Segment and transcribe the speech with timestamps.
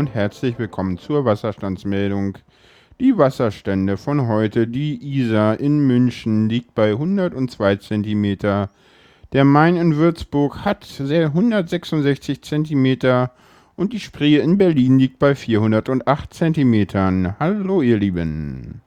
[0.00, 2.38] Und herzlich willkommen zur Wasserstandsmeldung.
[3.00, 8.38] Die Wasserstände von heute, die Isar in München liegt bei 102 cm.
[9.34, 13.28] Der Main in Würzburg hat 166 cm
[13.76, 17.36] und die Spree in Berlin liegt bei 408 cm.
[17.38, 18.80] Hallo ihr Lieben.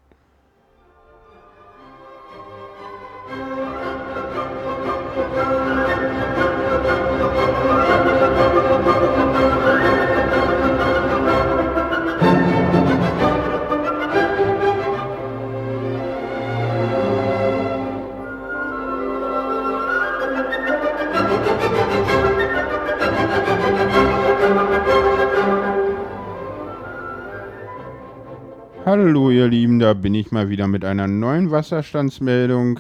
[28.96, 32.80] Hallo ihr Lieben, da bin ich mal wieder mit einer neuen Wasserstandsmeldung.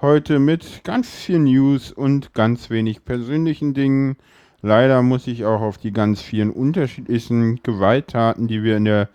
[0.00, 4.14] Heute mit ganz viel News und ganz wenig persönlichen Dingen.
[4.60, 9.08] Leider muss ich auch auf die ganz vielen unterschiedlichen Gewalttaten, die wir in der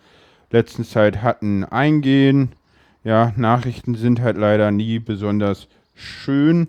[0.50, 2.52] letzten Zeit hatten, eingehen.
[3.04, 6.68] Ja, Nachrichten sind halt leider nie besonders schön.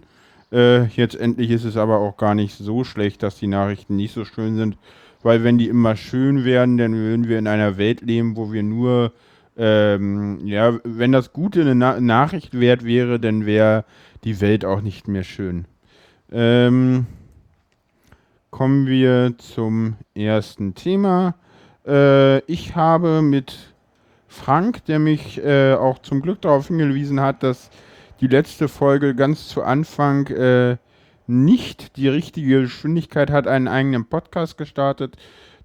[0.53, 4.13] Äh, jetzt endlich ist es aber auch gar nicht so schlecht, dass die Nachrichten nicht
[4.13, 4.77] so schön sind,
[5.21, 8.63] weil wenn die immer schön wären, dann würden wir in einer Welt leben, wo wir
[8.63, 9.11] nur
[9.59, 13.83] ähm, ja, wenn das Gute eine Na Nachricht wert wäre, dann wäre
[14.23, 15.65] die Welt auch nicht mehr schön.
[16.31, 17.07] Ähm,
[18.51, 21.35] kommen wir zum ersten Thema.
[21.85, 23.73] Äh, ich habe mit
[24.29, 27.69] Frank, der mich äh, auch zum Glück darauf hingewiesen hat, dass
[28.21, 30.77] die letzte Folge ganz zu Anfang äh,
[31.27, 35.17] nicht die richtige Geschwindigkeit hat, einen eigenen Podcast gestartet.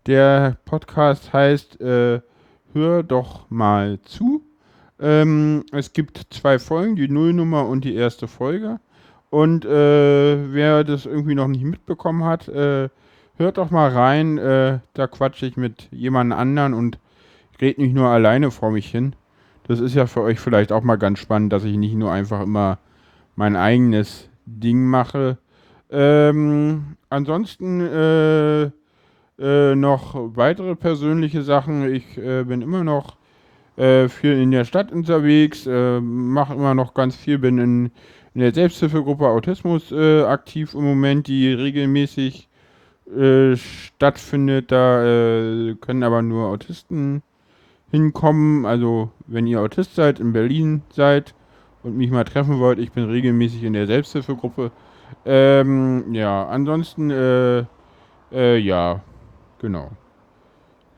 [0.06, 2.20] Der Podcast heißt äh,
[2.74, 4.42] hör doch mal zu.
[5.00, 8.80] Ähm, es gibt zwei Folgen, die Nullnummer und die erste Folge.
[9.30, 12.88] Und äh, wer das irgendwie noch nicht mitbekommen hat, äh,
[13.36, 14.38] hört doch mal rein.
[14.38, 16.98] Äh, da quatsche ich mit jemand anderen und
[17.60, 19.16] rede nicht nur alleine vor mich hin.
[19.66, 22.42] Das ist ja für euch vielleicht auch mal ganz spannend, dass ich nicht nur einfach
[22.42, 22.78] immer
[23.34, 25.38] mein eigenes Ding mache.
[25.90, 27.80] Ähm, ansonsten
[29.38, 31.92] äh, noch weitere persönliche Sachen.
[31.92, 33.16] Ich äh, bin immer noch
[33.76, 37.90] äh, viel in der Stadt unterwegs, äh, mache immer noch ganz viel, bin in,
[38.34, 42.48] in der Selbsthilfegruppe Autismus äh, aktiv im Moment, die regelmäßig
[43.06, 44.72] stattfindet.
[44.72, 45.02] Da
[45.82, 47.22] können aber nur Autisten
[47.90, 48.64] hinkommen.
[48.64, 51.34] Also wenn ihr Autist seid, in Berlin seid
[51.82, 54.72] und mich mal treffen wollt, ich bin regelmäßig in der Selbsthilfegruppe.
[55.26, 57.10] Ähm, ja, ansonsten,
[58.30, 59.02] ja,
[59.64, 59.92] Genau.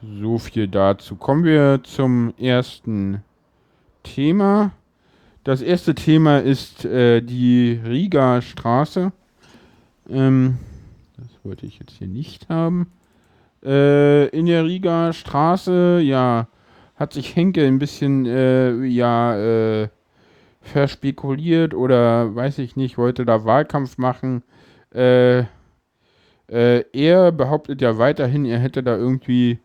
[0.02, 1.14] So viel dazu.
[1.14, 3.22] Kommen wir zum ersten
[4.02, 4.72] Thema.
[5.44, 9.12] Das erste Thema ist äh, die Riga Straße.
[10.10, 10.58] Ähm,
[11.16, 12.90] das wollte ich jetzt hier nicht haben.
[13.64, 16.48] Äh, in der Riga Straße, ja,
[16.96, 19.36] hat sich Henke ein bisschen, äh, ja,
[19.82, 19.88] äh,
[20.60, 24.42] verspekuliert oder weiß ich nicht, wollte da Wahlkampf machen.
[24.90, 25.44] Äh,
[26.48, 29.58] äh, er behauptet ja weiterhin, er hätte da irgendwie,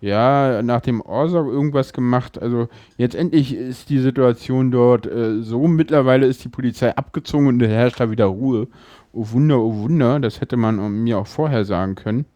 [0.00, 2.40] ja, nach dem Orsorg irgendwas gemacht.
[2.40, 5.66] Also jetzt endlich ist die Situation dort äh, so.
[5.68, 8.68] Mittlerweile ist die Polizei abgezogen und herrscht da wieder Ruhe.
[9.12, 12.26] Oh Wunder, oh Wunder, das hätte man mir auch vorher sagen können.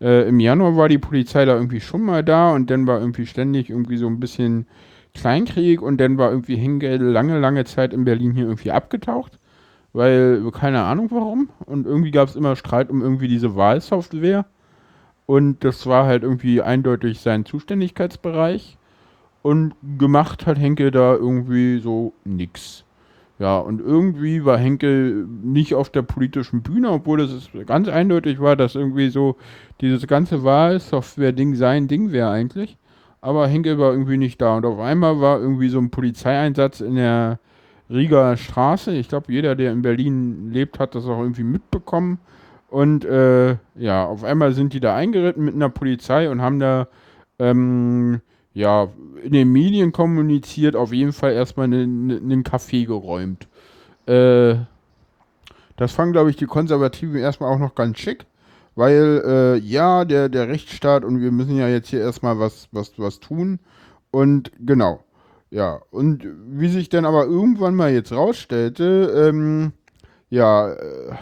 [0.00, 3.26] Äh, Im Januar war die Polizei da irgendwie schon mal da und dann war irgendwie
[3.26, 4.66] ständig irgendwie so ein bisschen
[5.14, 9.38] Kleinkrieg und dann war irgendwie Hengel lange, lange Zeit in Berlin hier irgendwie abgetaucht
[9.92, 11.48] weil keine Ahnung warum.
[11.66, 14.46] Und irgendwie gab es immer Streit um irgendwie diese Wahlsoftware.
[15.26, 18.78] Und das war halt irgendwie eindeutig sein Zuständigkeitsbereich.
[19.42, 22.84] Und gemacht hat Henkel da irgendwie so nix.
[23.38, 28.56] Ja, und irgendwie war Henkel nicht auf der politischen Bühne, obwohl es ganz eindeutig war,
[28.56, 29.36] dass irgendwie so
[29.80, 32.76] dieses ganze Wahlsoftware-Ding sein Ding wäre eigentlich.
[33.20, 34.56] Aber Henkel war irgendwie nicht da.
[34.56, 37.38] Und auf einmal war irgendwie so ein Polizeieinsatz in der
[37.90, 38.92] Rieger Straße.
[38.92, 42.18] Ich glaube, jeder, der in Berlin lebt, hat das auch irgendwie mitbekommen.
[42.68, 46.88] Und äh, ja, auf einmal sind die da eingeritten mit einer Polizei und haben da
[47.38, 48.20] ähm,
[48.52, 48.88] ja
[49.22, 53.48] in den Medien kommuniziert, auf jeden Fall erstmal einen, einen Café geräumt.
[54.06, 54.56] Äh,
[55.76, 58.26] das fanden, glaube ich, die Konservativen erstmal auch noch ganz schick,
[58.74, 62.92] weil äh, ja, der, der Rechtsstaat und wir müssen ja jetzt hier erstmal was, was,
[62.98, 63.60] was tun.
[64.10, 65.04] Und genau.
[65.50, 69.72] Ja, und wie sich dann aber irgendwann mal jetzt rausstellte, ähm,
[70.28, 71.14] ja, äh,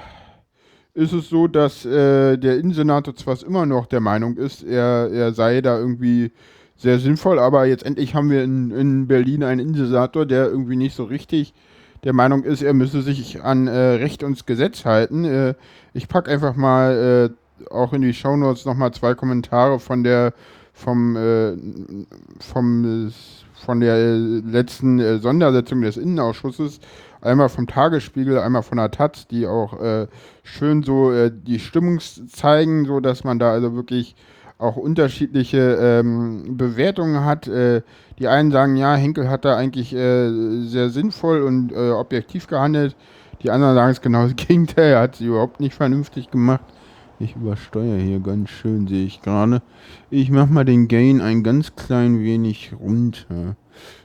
[0.94, 5.32] ist es so, dass äh, der Innensenator zwar immer noch der Meinung ist, er, er
[5.32, 6.32] sei da irgendwie
[6.76, 10.96] sehr sinnvoll, aber jetzt endlich haben wir in, in Berlin einen Innensenator, der irgendwie nicht
[10.96, 11.55] so richtig
[12.02, 15.25] der Meinung ist, er müsse sich an äh, Recht und Gesetz halten.
[15.25, 15.55] Äh,
[15.93, 17.31] ich packe einfach mal
[17.61, 20.34] äh, auch in die Shownotes nochmal zwei Kommentare von der
[20.72, 21.17] vom,
[22.38, 23.11] vom
[23.64, 26.81] von der letzten äh, Sondersetzung des Innenausschusses,
[27.20, 30.06] einmal vom Tagesspiegel, einmal von der Taz, die auch äh,
[30.43, 34.14] schön so äh, die Stimmung zeigen, so dass man da also wirklich
[34.58, 37.47] auch unterschiedliche ähm, Bewertungen hat.
[37.49, 37.82] Äh,
[38.19, 40.31] die einen sagen, ja, Henkel hat da eigentlich äh,
[40.62, 42.97] sehr sinnvoll und äh, objektiv gehandelt.
[43.43, 46.64] Die anderen sagen es genau das Gegenteil, er hat sie überhaupt nicht vernünftig gemacht.
[47.19, 49.63] Ich übersteuere hier ganz schön, sehe ich gerade.
[50.11, 53.57] Ich mache mal den Gain ein ganz klein wenig runter,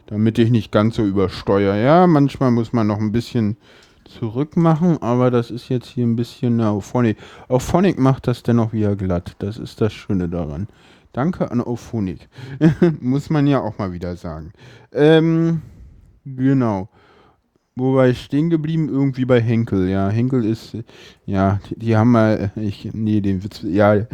[0.08, 1.82] damit ich nicht ganz so übersteuere.
[1.82, 3.58] Ja, manchmal muss man noch ein bisschen
[4.06, 7.18] zurück machen, aber das ist jetzt hier ein bisschen Auphonic.
[7.50, 9.36] Auphonic macht das dennoch wieder glatt.
[9.40, 10.68] Das ist das Schöne daran.
[11.12, 12.30] Danke an Auphonic.
[13.02, 14.54] muss man ja auch mal wieder sagen.
[14.94, 15.62] Ähm,
[16.24, 16.88] genau.
[17.82, 18.90] Wo war ich stehen geblieben?
[18.90, 19.90] Irgendwie bei Henkel.
[19.90, 20.78] Ja, Henkel ist,
[21.26, 24.06] ja, die, die haben mal, ich, nee, den Witz, ja,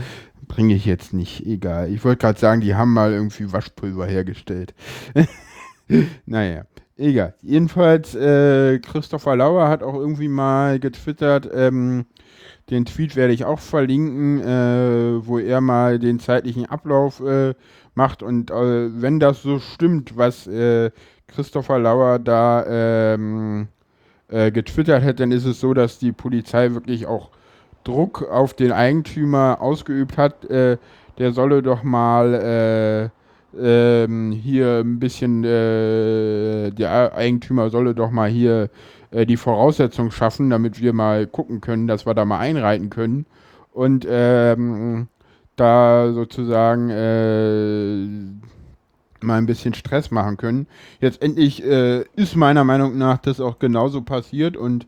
[0.48, 1.46] bringe ich jetzt nicht.
[1.46, 1.92] Egal.
[1.92, 4.74] Ich wollte gerade sagen, die haben mal irgendwie Waschpulver hergestellt.
[6.26, 6.64] naja,
[6.96, 7.36] egal.
[7.42, 12.06] Jedenfalls, äh, Christopher Lauer hat auch irgendwie mal getwittert, ähm,
[12.70, 17.54] den Tweet werde ich auch verlinken, äh, wo er mal den zeitlichen Ablauf äh,
[17.96, 18.24] macht.
[18.24, 20.92] Und äh, wenn das so stimmt, was äh,
[21.28, 23.68] Christopher Lauer da ähm,
[24.30, 27.30] äh, getwittert hat, dann ist es so, dass die Polizei wirklich auch
[27.84, 30.46] Druck auf den Eigentümer ausgeübt hat.
[30.46, 30.78] Äh,
[31.18, 33.10] der solle doch mal äh,
[33.60, 38.70] ähm, hier ein bisschen, äh, der Eigentümer solle doch mal hier
[39.12, 43.26] äh, die Voraussetzungen schaffen, damit wir mal gucken können, dass wir da mal einreiten können.
[43.72, 45.08] Und ähm,
[45.56, 48.08] da sozusagen äh,
[49.24, 50.68] mal ein bisschen Stress machen können.
[51.00, 54.88] Jetzt endlich äh, ist meiner Meinung nach das auch genauso passiert und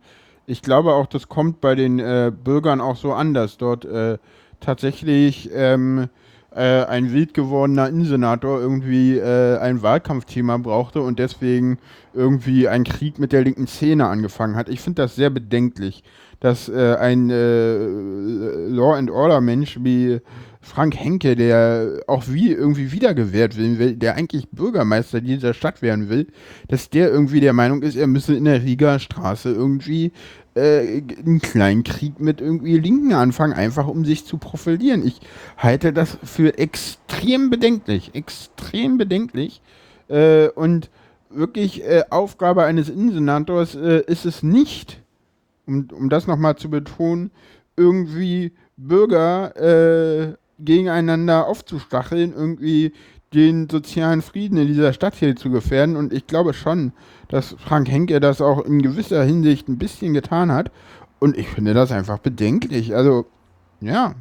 [0.50, 4.18] ich glaube auch, das kommt bei den äh, Bürgern auch so an, dass dort äh,
[4.60, 6.10] tatsächlich ähm,
[6.52, 11.78] äh, ein wild gewordener Innensenator irgendwie äh, ein Wahlkampfthema brauchte und deswegen
[12.16, 14.70] irgendwie ein Krieg mit der linken Szene angefangen hat.
[14.70, 16.04] Ich finde das sehr bedenklich,
[16.40, 20.20] dass äh, ein Law and Order Mensch wie
[20.62, 26.28] Frank Henke, der auch wie irgendwie wiedergewählt will, der eigentlich Bürgermeister dieser Stadt werden will,
[26.68, 30.12] dass der irgendwie der Meinung ist, er müsse in der Rieger Straße irgendwie
[30.56, 35.06] äh, einen kleinen Krieg mit irgendwie Linken anfangen, einfach um sich zu profilieren.
[35.08, 35.22] Ich
[35.58, 39.62] halte das für extrem bedenklich, extrem bedenklich.
[40.10, 40.90] Äh, und
[41.30, 45.02] wirklich äh, Aufgabe eines Innensenators äh, ist es nicht,
[45.66, 47.32] um, um das nochmal zu betonen,
[47.78, 52.94] irgendwie Bürger äh, gegeneinander aufzustacheln, irgendwie
[53.34, 55.96] den sozialen Frieden in dieser Stadt hier zu gefährden.
[55.96, 56.94] Und ich glaube schon,
[57.28, 60.72] dass Frank Henke das auch in gewisser Hinsicht ein bisschen getan hat.
[61.20, 62.96] Und ich finde das einfach bedenklich.
[62.96, 63.26] Also,
[63.82, 64.16] ja,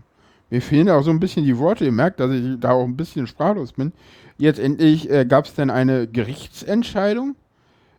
[0.51, 1.85] mir fehlen auch so ein bisschen die Worte.
[1.85, 3.93] Ihr merkt, dass ich da auch ein bisschen sprachlos bin.
[4.37, 7.35] Jetzt endlich äh, gab es dann eine Gerichtsentscheidung.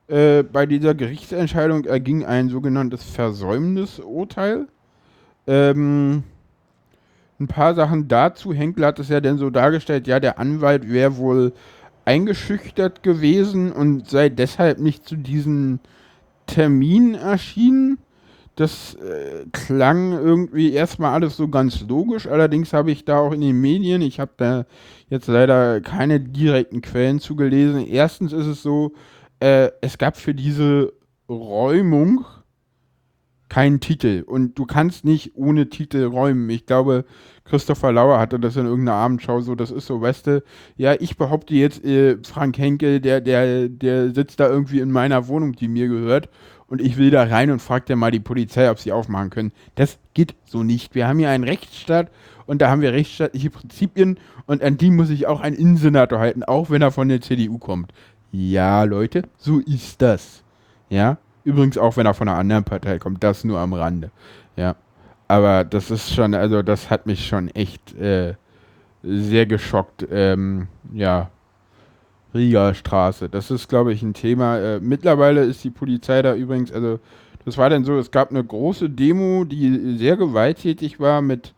[0.08, 4.68] Äh, bei dieser Gerichtsentscheidung erging ein sogenanntes Versäumnisurteil.
[5.48, 6.24] Ähm,
[7.40, 8.54] ein paar Sachen dazu.
[8.54, 11.54] Henkel hat es ja dann so dargestellt, ja, der Anwalt wäre wohl
[12.06, 15.80] eingeschüchtert gewesen und sei deshalb nicht zu diesem
[16.48, 18.00] Termin erschienen.
[18.56, 22.28] Das äh, klang irgendwie erstmal alles so ganz logisch.
[22.28, 24.66] Allerdings habe ich da auch in den Medien, ich habe da
[25.08, 27.88] jetzt leider keine direkten Quellen zugelesen.
[27.88, 28.92] Erstens ist es so,
[29.40, 30.92] äh, es gab für diese
[31.30, 32.26] Räumung
[33.50, 34.24] keinen Titel.
[34.26, 36.50] Und du kannst nicht ohne Titel räumen.
[36.50, 37.06] Ich glaube,
[37.44, 40.44] Christopher Lauer hatte das in irgendeiner Abendschau so, das ist so, weißt du,
[40.78, 45.28] ja, ich behaupte jetzt, äh, Frank Henkel, der, der, der sitzt da irgendwie in meiner
[45.28, 46.30] Wohnung, die mir gehört,
[46.68, 49.52] und ich will da rein und fragt dann mal die Polizei, ob sie aufmachen können.
[49.74, 50.94] Das geht so nicht.
[50.94, 52.12] Wir haben hier einen Rechtsstaat
[52.46, 56.44] und da haben wir rechtsstaatliche Prinzipien und an die muss ich auch ein Innensenator halten,
[56.44, 57.92] auch wenn er von der CDU kommt.
[58.32, 60.44] Ja, Leute, so ist das.
[60.90, 64.12] Ja, Übrigens auch, wenn er von einer anderen Partei kommt, das nur am Rande.
[64.56, 64.76] Ja.
[65.28, 68.34] Aber das ist schon, also das hat mich schon echt äh,
[69.04, 70.08] sehr geschockt.
[70.12, 71.30] Ähm, ja.
[72.34, 73.30] Rieger Straße.
[73.30, 74.58] Das ist, glaube ich, ein Thema.
[74.58, 77.00] Äh, mittlerweile ist die Polizei da übrigens, also
[77.46, 81.54] das war dann so, es gab eine große Demo, die sehr gewalttätig war mit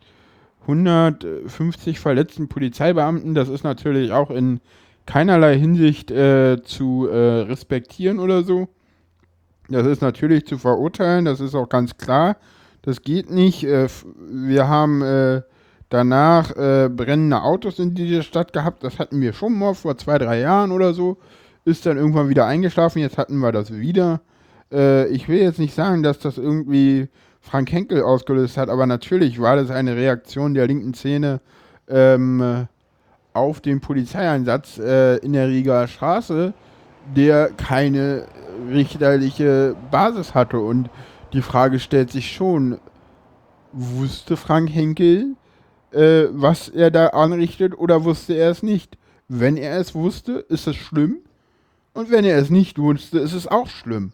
[0.62, 3.34] 150 verletzten Polizeibeamten.
[3.34, 4.60] Das ist natürlich auch in
[5.06, 8.68] keinerlei Hinsicht äh, zu äh, respektieren oder so.
[9.72, 12.36] Das ist natürlich zu verurteilen, das ist auch ganz klar.
[12.82, 13.64] Das geht nicht.
[13.64, 13.88] Äh,
[14.28, 15.42] wir haben äh,
[15.88, 18.84] danach äh, brennende Autos in dieser Stadt gehabt.
[18.84, 21.16] Das hatten wir schon mal vor zwei, drei Jahren oder so.
[21.64, 22.98] Ist dann irgendwann wieder eingeschlafen.
[22.98, 24.20] Jetzt hatten wir das wieder.
[24.70, 27.08] ich will jetzt nicht sagen, dass das irgendwie
[27.40, 31.40] Frank Henkel ausgelöst hat, aber natürlich war das eine Reaktion der linken Szene
[31.88, 32.66] ähm,
[33.34, 36.54] auf den Polizeieinsatz in der Rieger Straße,
[37.14, 38.26] der keine
[38.68, 40.58] richterliche Basis hatte.
[40.58, 40.90] Und
[41.32, 42.78] die Frage stellt sich schon,
[43.72, 45.36] wusste Frank Henkel,
[45.92, 48.98] äh, was er da anrichtet oder wusste er es nicht?
[49.28, 51.18] Wenn er es wusste, ist es schlimm.
[51.94, 54.12] Und wenn er es nicht wusste, ist es auch schlimm.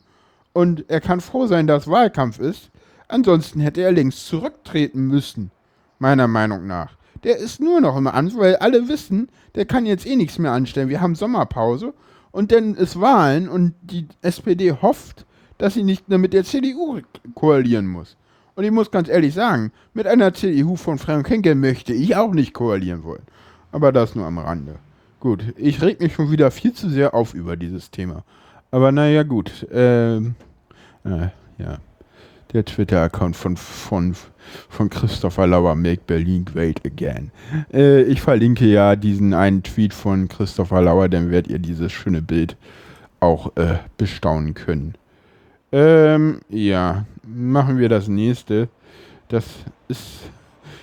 [0.53, 2.71] Und er kann froh sein, dass Wahlkampf ist.
[3.07, 5.51] Ansonsten hätte er längst zurücktreten müssen.
[5.99, 6.97] Meiner Meinung nach.
[7.25, 10.53] Der ist nur noch im Amt, weil alle wissen, der kann jetzt eh nichts mehr
[10.53, 10.89] anstellen.
[10.89, 11.95] Wir haben Sommerpause
[12.39, 15.27] und dann ist Wahlen und die SPD hofft,
[15.59, 17.01] dass sie nicht mehr mit der CDU
[17.35, 18.17] koalieren muss.
[18.55, 22.33] Und ich muss ganz ehrlich sagen, mit einer CDU von Frank Henkel möchte ich auch
[22.33, 23.25] nicht koalieren wollen.
[23.73, 24.77] Aber das nur am Rande.
[25.19, 28.23] Gut, ich reg mich schon wieder viel zu sehr auf über dieses Thema.
[28.71, 29.67] Aber naja, gut.
[29.73, 30.37] Ähm,
[31.05, 31.79] äh, ja.
[32.53, 34.15] Der Twitter-Account von, von,
[34.69, 37.31] von Christopher Lauer, Make Berlin Great Again.
[37.73, 42.23] Äh, ich verlinke ja diesen einen Tweet von Christopher Lauer, dann werdet ihr dieses schöne
[42.23, 42.57] Bild
[43.21, 44.95] auch äh, bestaunen können.
[45.73, 48.69] Ähm, ja, machen wir das nächste.
[49.29, 49.45] Das
[49.89, 50.31] ist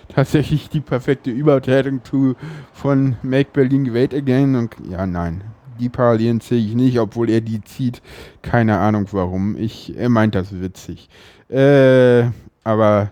[0.10, 2.36] tatsächlich die perfekte Übertretung zu,
[2.74, 4.56] von Make Berlin Great Again.
[4.56, 5.44] Und ja, nein,
[5.80, 8.02] die Parallelen sehe ich nicht, obwohl er die zieht.
[8.42, 9.58] Keine Ahnung warum.
[9.58, 11.10] Ich, er meint das witzig.
[11.50, 12.26] Äh,
[12.64, 13.12] aber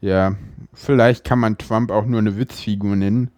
[0.00, 0.34] ja,
[0.74, 3.30] vielleicht kann man Trump auch nur eine Witzfigur nennen.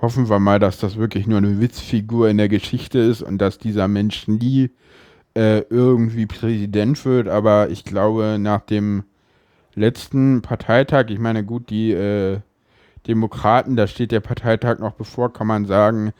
[0.00, 3.58] Hoffen wir mal, dass das wirklich nur eine Witzfigur in der Geschichte ist und dass
[3.58, 4.70] dieser Mensch nie
[5.34, 7.28] äh, irgendwie Präsident wird.
[7.28, 9.04] Aber ich glaube, nach dem
[9.74, 12.40] letzten Parteitag, ich meine, gut, die äh,
[13.06, 16.12] Demokraten, da steht der Parteitag noch bevor, kann man sagen,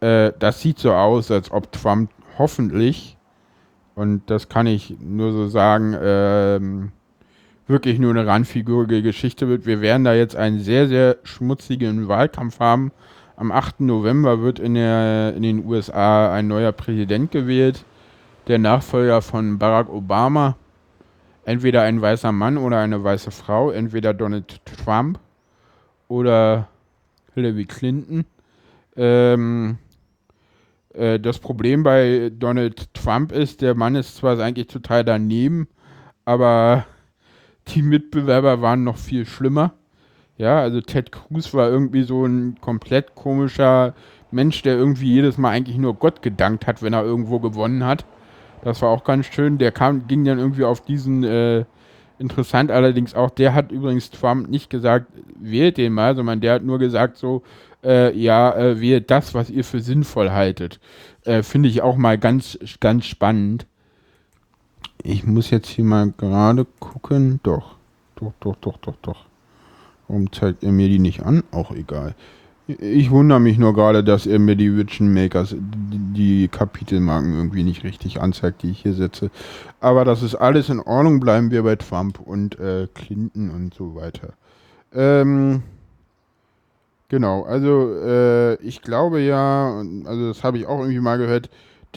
[0.00, 3.16] äh, das sieht so aus, als ob Trump hoffentlich,
[3.94, 6.92] und das kann ich nur so sagen, ähm,
[7.68, 9.66] wirklich nur eine randfigurige Geschichte wird.
[9.66, 12.92] Wir werden da jetzt einen sehr, sehr schmutzigen Wahlkampf haben.
[13.36, 13.80] Am 8.
[13.80, 17.84] November wird in, der, in den USA ein neuer Präsident gewählt,
[18.48, 20.56] der Nachfolger von Barack Obama
[21.48, 25.18] entweder ein weißer Mann oder eine weiße Frau, entweder Donald Trump
[26.06, 26.68] oder
[27.34, 28.26] Hillary Clinton.
[28.96, 29.78] Ähm,
[30.92, 35.68] äh, das Problem bei Donald Trump ist, der Mann ist zwar eigentlich total daneben,
[36.26, 36.84] aber
[37.74, 39.74] die Mitbewerber waren noch viel schlimmer.
[40.36, 43.94] Ja, also Ted Cruz war irgendwie so ein komplett komischer
[44.30, 48.04] Mensch, der irgendwie jedes Mal eigentlich nur Gott gedankt hat, wenn er irgendwo gewonnen hat.
[48.62, 49.58] Das war auch ganz schön.
[49.58, 51.64] Der kam, ging dann irgendwie auf diesen, äh,
[52.18, 55.06] interessant allerdings auch, der hat übrigens Trump nicht gesagt,
[55.38, 57.42] wählt den mal, sondern der hat nur gesagt so,
[57.84, 60.80] äh, ja, äh, wählt das, was ihr für sinnvoll haltet.
[61.24, 63.66] Äh, Finde ich auch mal ganz, ganz spannend.
[65.02, 67.40] Ich muss jetzt hier mal gerade gucken.
[67.42, 67.76] Doch,
[68.16, 69.26] doch, doch, doch, doch, doch.
[70.08, 71.44] Warum zeigt er mir die nicht an?
[71.52, 72.14] Auch egal.
[72.66, 77.82] Ich wundere mich nur gerade, dass er mir die Vision Makers, die Kapitelmarken irgendwie nicht
[77.82, 79.30] richtig anzeigt, die ich hier setze.
[79.80, 81.20] Aber das ist alles in Ordnung.
[81.20, 84.34] Bleiben wir bei Trump und äh, Clinton und so weiter.
[84.92, 85.62] Ähm,
[87.08, 91.48] genau, also äh, ich glaube ja, also das habe ich auch irgendwie mal gehört,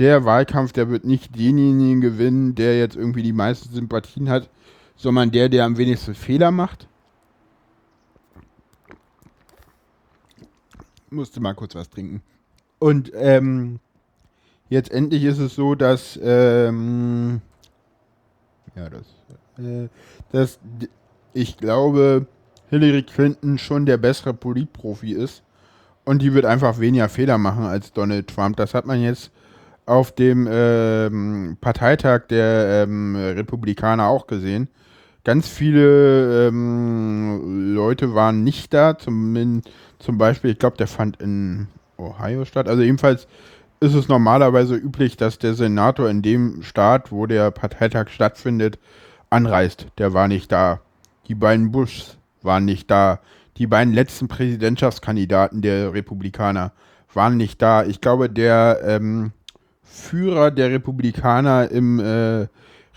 [0.01, 4.49] der Wahlkampf, der wird nicht denjenigen gewinnen, der jetzt irgendwie die meisten Sympathien hat,
[4.95, 6.87] sondern der, der am wenigsten Fehler macht.
[11.11, 12.23] musste mal kurz was trinken.
[12.79, 13.79] Und ähm,
[14.69, 17.41] jetzt endlich ist es so, dass ähm,
[18.75, 19.89] ja, das, äh,
[20.31, 20.59] dass
[21.33, 22.25] ich glaube,
[22.69, 25.43] Hillary Clinton schon der bessere Politprofi ist
[26.05, 28.55] und die wird einfach weniger Fehler machen als Donald Trump.
[28.55, 29.31] Das hat man jetzt
[29.85, 34.69] auf dem ähm, Parteitag der ähm, Republikaner auch gesehen.
[35.23, 39.69] Ganz viele ähm, Leute waren nicht da, zumindest
[39.99, 42.67] zum Beispiel, ich glaube, der fand in Ohio statt.
[42.67, 43.27] Also jedenfalls
[43.79, 48.79] ist es normalerweise üblich, dass der Senator in dem Staat, wo der Parteitag stattfindet,
[49.29, 49.87] anreist.
[49.97, 50.81] Der war nicht da.
[51.27, 53.19] Die beiden Bushs waren nicht da.
[53.57, 56.71] Die beiden letzten Präsidentschaftskandidaten der Republikaner
[57.13, 57.83] waren nicht da.
[57.83, 59.31] Ich glaube, der ähm,
[59.91, 62.47] Führer der Republikaner im äh,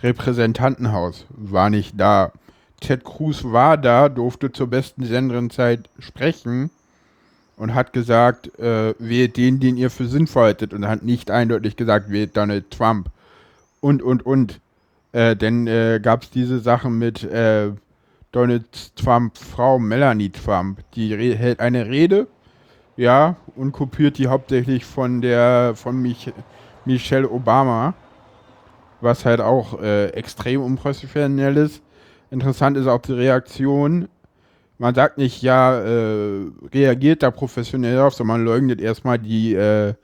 [0.02, 2.32] Repräsentantenhaus war nicht da.
[2.80, 6.70] Ted Cruz war da, durfte zur besten Senderenzeit sprechen
[7.56, 11.76] und hat gesagt, äh, wählt den, den ihr für sinnvoll haltet und hat nicht eindeutig
[11.76, 13.10] gesagt, wählt Donald Trump.
[13.80, 14.60] Und, und, und.
[15.12, 17.70] Äh, dann äh, gab es diese Sachen mit äh,
[18.32, 20.80] Donald Trump Frau Melanie Trump.
[20.94, 22.26] Die hält eine Rede,
[22.96, 26.32] ja, und kopiert die hauptsächlich von der, von Mich
[26.84, 27.94] Michelle Obama,
[29.00, 31.82] was halt auch äh, extrem unprofessionell ist.
[32.30, 34.08] interessant ist auch die Reaktion.
[34.78, 39.94] Man sagt nicht, ja, äh, reagiert da professionell auf, sondern man leugnet erstmal die, äh,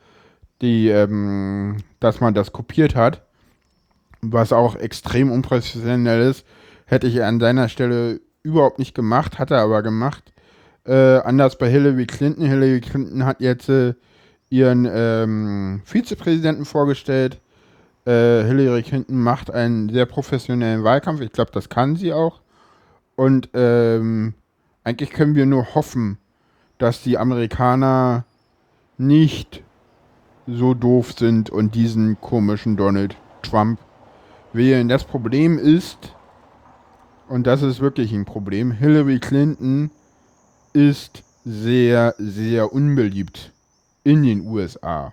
[0.63, 3.23] die, ähm, dass man das kopiert hat.
[4.23, 6.45] Was auch extrem unprofessionell ist.
[6.87, 10.33] Hätte ich an seiner Stelle überhaupt nicht gemacht, hat er aber gemacht.
[10.85, 12.47] Äh, anders bei Hillary Clinton.
[12.47, 13.95] Hillary Clinton hat jetzt äh,
[14.51, 17.41] ihren ähm, Vizepräsidenten vorgestellt.
[18.05, 21.21] Äh, Hillary Clinton macht einen sehr professionellen Wahlkampf.
[21.21, 22.41] Ich glaube, das kann sie auch.
[23.17, 24.35] Und ähm,
[24.85, 26.19] eigentlich können wir nur hoffen,
[26.79, 28.25] dass die Amerikaner
[28.99, 29.63] nicht
[30.47, 33.79] so doof sind und diesen komischen Donald Trump
[34.53, 34.89] wählen.
[34.89, 36.15] Das Problem ist,
[37.29, 39.91] und das ist wirklich ein Problem, Hillary Clinton
[40.73, 43.53] ist sehr, sehr unbeliebt
[44.05, 45.13] in den USA.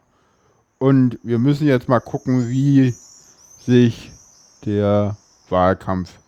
[0.79, 2.93] Und wir müssen jetzt mal gucken, wie
[3.59, 4.11] sich
[4.65, 5.17] der
[5.49, 6.19] Wahlkampf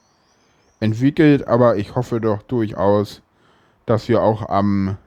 [0.79, 1.47] entwickelt.
[1.47, 3.21] Aber ich hoffe doch durchaus,
[3.85, 4.97] dass wir auch am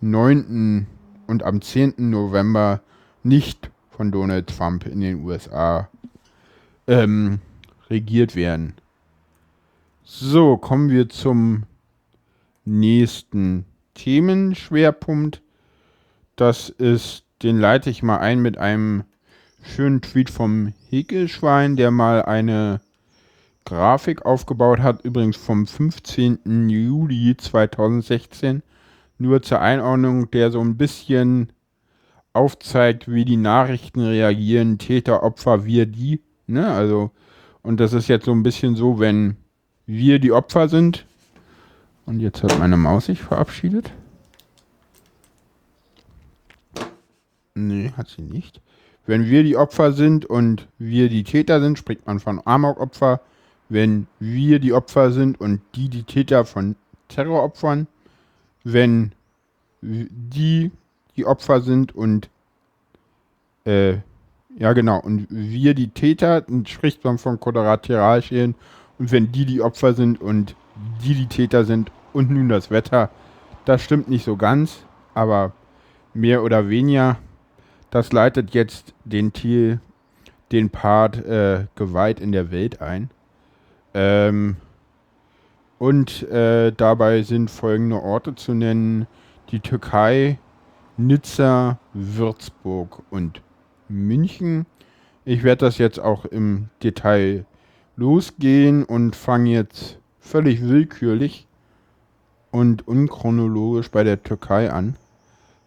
[0.00, 0.86] 9.
[1.26, 1.94] und am 10.
[1.98, 2.80] November
[3.22, 5.88] nicht von Donald Trump in den USA
[6.86, 7.40] ähm,
[7.88, 8.74] regiert werden.
[10.02, 11.64] So, kommen wir zum
[12.64, 15.42] nächsten Themenschwerpunkt.
[16.42, 19.04] Das ist, den leite ich mal ein mit einem
[19.62, 22.80] schönen Tweet vom Hegelschwein, der mal eine
[23.64, 26.68] Grafik aufgebaut hat, übrigens vom 15.
[26.68, 28.64] Juli 2016.
[29.18, 31.52] Nur zur Einordnung, der so ein bisschen
[32.32, 36.22] aufzeigt, wie die Nachrichten reagieren, Täter, Opfer, wir, die.
[36.48, 36.66] Ne?
[36.66, 37.12] Also,
[37.62, 39.36] und das ist jetzt so ein bisschen so, wenn
[39.86, 41.06] wir die Opfer sind.
[42.04, 43.92] Und jetzt hat meine Maus sich verabschiedet.
[47.68, 48.60] Nee, hat sie nicht.
[49.06, 53.20] Wenn wir die Opfer sind und wir die Täter sind, spricht man von Amok-Opfer.
[53.68, 56.76] Wenn wir die Opfer sind und die die Täter von
[57.08, 57.86] Terroropfern.
[58.64, 59.12] Wenn
[59.80, 60.70] die
[61.16, 62.28] die Opfer sind und
[63.64, 63.96] äh,
[64.56, 68.54] ja genau, und wir die Täter, dann spricht man von Kollateralschäden
[68.98, 70.54] und wenn die die Opfer sind und
[71.02, 73.10] die die Täter sind und nun das Wetter,
[73.64, 75.52] das stimmt nicht so ganz, aber
[76.14, 77.18] mehr oder weniger.
[77.92, 79.78] Das leitet jetzt den Thiel,
[80.50, 83.10] den Part äh, geweiht in der Welt ein.
[83.92, 84.56] Ähm,
[85.78, 89.06] und äh, dabei sind folgende Orte zu nennen:
[89.50, 90.38] die Türkei,
[90.96, 93.42] Nizza, Würzburg und
[93.90, 94.64] München.
[95.26, 97.44] Ich werde das jetzt auch im Detail
[97.96, 101.46] losgehen und fange jetzt völlig willkürlich
[102.52, 104.96] und unchronologisch bei der Türkei an,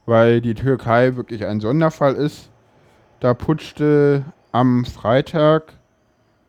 [0.05, 2.49] weil die Türkei wirklich ein Sonderfall ist.
[3.19, 5.73] Da putschte am Freitag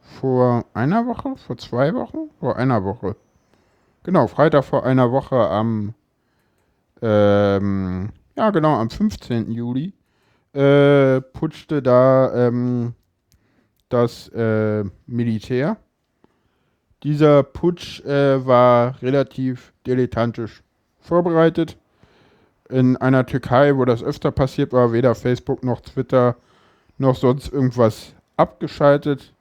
[0.00, 3.16] vor einer Woche, vor zwei Wochen, vor einer Woche.
[4.02, 5.94] Genau, Freitag vor einer Woche am,
[7.02, 9.50] ähm, ja genau, am 15.
[9.50, 9.92] Juli
[10.52, 12.94] äh, putschte da ähm,
[13.88, 15.76] das äh, Militär.
[17.02, 20.62] Dieser Putsch äh, war relativ dilettantisch
[20.98, 21.76] vorbereitet.
[22.68, 26.36] In einer Türkei, wo das öfter passiert war, weder Facebook noch Twitter
[26.98, 29.32] noch sonst irgendwas abgeschaltet.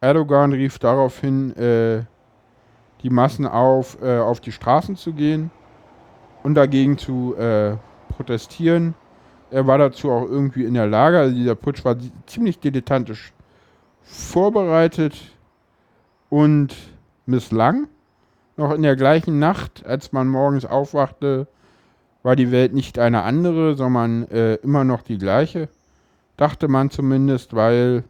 [0.00, 2.04] Erdogan rief daraufhin äh,
[3.02, 5.50] die Massen auf, äh, auf die Straßen zu gehen
[6.42, 7.76] und dagegen zu äh,
[8.08, 8.94] protestieren.
[9.50, 11.18] Er war dazu auch irgendwie in der Lage.
[11.18, 13.32] Also dieser Putsch war ziemlich dilettantisch
[14.02, 15.14] vorbereitet
[16.28, 16.74] und
[17.26, 17.88] misslang.
[18.56, 21.46] Noch in der gleichen Nacht, als man morgens aufwachte,
[22.26, 25.68] war die Welt nicht eine andere, sondern äh, immer noch die gleiche.
[26.36, 28.02] Dachte man zumindest, weil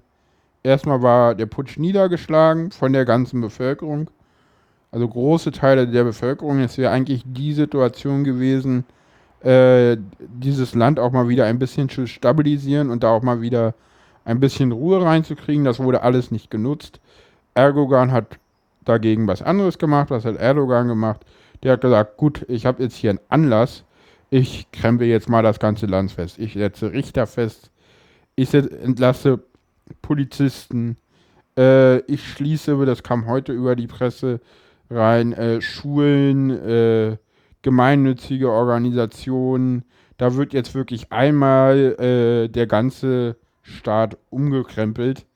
[0.63, 4.09] erstmal war der Putsch niedergeschlagen von der ganzen Bevölkerung.
[4.91, 6.61] Also große Teile der Bevölkerung.
[6.61, 8.85] Es wäre eigentlich die Situation gewesen,
[9.41, 13.75] äh, dieses Land auch mal wieder ein bisschen zu stabilisieren und da auch mal wieder
[14.25, 15.67] ein bisschen Ruhe reinzukriegen.
[15.67, 17.01] Das wurde alles nicht genutzt.
[17.53, 18.39] Erdogan hat
[18.83, 20.09] dagegen was anderes gemacht.
[20.09, 21.21] Was hat Erdogan gemacht?
[21.63, 23.85] Der hat gesagt, gut, ich habe jetzt hier einen Anlass.
[24.31, 26.39] Ich krempel jetzt mal das ganze Land fest.
[26.39, 27.71] Ich setze Richter fest.
[28.35, 29.41] Ich entlasse
[30.03, 30.97] Polizisten.
[31.57, 34.41] Äh, ich schließe, das kam heute über die Presse
[34.91, 37.17] rein, äh, Schulen, äh,
[37.63, 39.85] gemeinnützige Organisationen.
[40.19, 45.27] Da wird jetzt wirklich einmal äh, der ganze Staat umgekrempelt.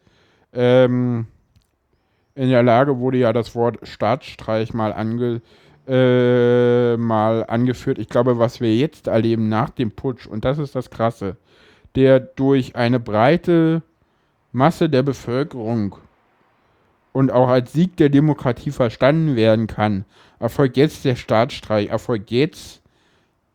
[0.52, 1.26] Ähm,
[2.34, 5.42] in der Lage wurde ja das Wort Staatsstreich mal, ange,
[5.86, 7.98] äh, mal angeführt.
[7.98, 11.36] Ich glaube, was wir jetzt erleben nach dem Putsch, und das ist das Krasse,
[11.94, 13.82] der durch eine breite
[14.52, 15.96] Masse der Bevölkerung
[17.12, 20.04] und auch als Sieg der Demokratie verstanden werden kann,
[20.38, 22.82] erfolgt jetzt der Staatsstreich, erfolgt jetzt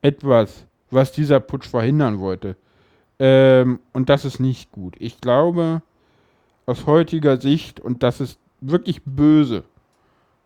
[0.01, 2.55] etwas, was dieser Putsch verhindern wollte.
[3.19, 4.95] Ähm, und das ist nicht gut.
[4.99, 5.81] Ich glaube,
[6.65, 9.63] aus heutiger Sicht, und das ist wirklich böse,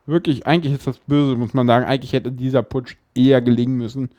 [0.09, 4.09] wirklich, eigentlich ist das böse, muss man sagen, eigentlich hätte dieser Putsch eher gelingen müssen.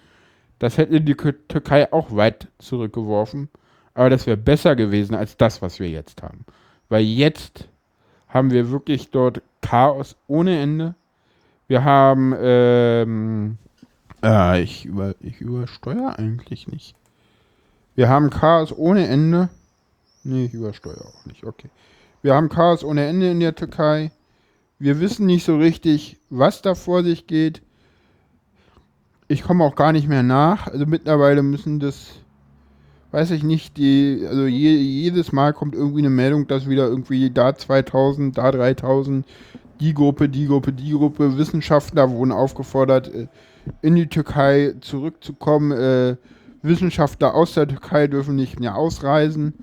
[0.59, 3.49] Das hätte die Türkei auch weit zurückgeworfen.
[3.95, 6.45] Aber das wäre besser gewesen als das, was wir jetzt haben.
[6.89, 7.69] Weil jetzt
[8.29, 10.95] haben wir wirklich dort Chaos ohne Ende.
[11.69, 13.59] Wir haben, ähm,
[14.23, 16.95] äh, ich, über, ich übersteuere eigentlich nicht.
[17.95, 19.49] Wir haben Chaos ohne Ende.
[20.25, 21.71] Nee, ich übersteuere auch nicht, okay.
[22.23, 24.11] Wir haben Chaos ohne Ende in der Türkei.
[24.81, 27.63] Wir wissen nicht so richtig, was da vor sich geht.
[29.29, 30.67] Ich komme auch gar nicht mehr nach.
[30.67, 32.21] Also mittlerweile müssen das
[33.11, 37.31] weiß ich nicht, die, also je, jedes Mal kommt irgendwie eine Meldung, dass wieder irgendwie
[37.31, 39.27] da 2000, da 3000,
[39.81, 43.27] die Gruppe, die Gruppe, die Gruppe, Wissenschaftler wurden aufgefordert, äh,
[43.83, 45.73] in die Türkei zurückzukommen.
[45.73, 46.17] Äh,
[46.63, 49.55] Wissenschaftler aus der Türkei dürfen nicht mehr ausreisen.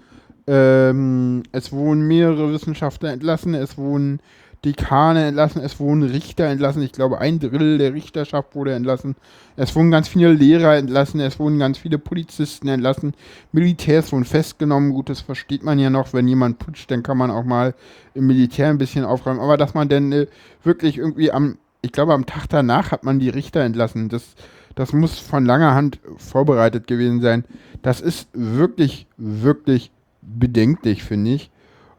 [0.48, 4.20] Ähm, es wurden mehrere Wissenschaftler entlassen, es wurden
[4.66, 6.82] Dekane entlassen, es wurden Richter entlassen.
[6.82, 9.16] Ich glaube, ein Drittel der Richterschaft wurde entlassen.
[9.56, 13.14] Es wurden ganz viele Lehrer entlassen, es wurden ganz viele Polizisten entlassen.
[13.52, 14.94] Militärs wurden festgenommen.
[14.94, 16.14] Gut, das versteht man ja noch.
[16.14, 17.76] Wenn jemand putscht, dann kann man auch mal
[18.14, 19.40] im Militär ein bisschen aufräumen.
[19.40, 20.28] Aber dass man denn äh,
[20.64, 24.10] wirklich irgendwie am, ich glaube, am Tag danach hat man die Richter entlassen.
[24.10, 24.36] Das,
[24.74, 27.46] das muss von langer Hand vorbereitet gewesen sein.
[27.84, 29.92] Das ist wirklich, wirklich
[30.22, 31.52] bedenklich, finde ich.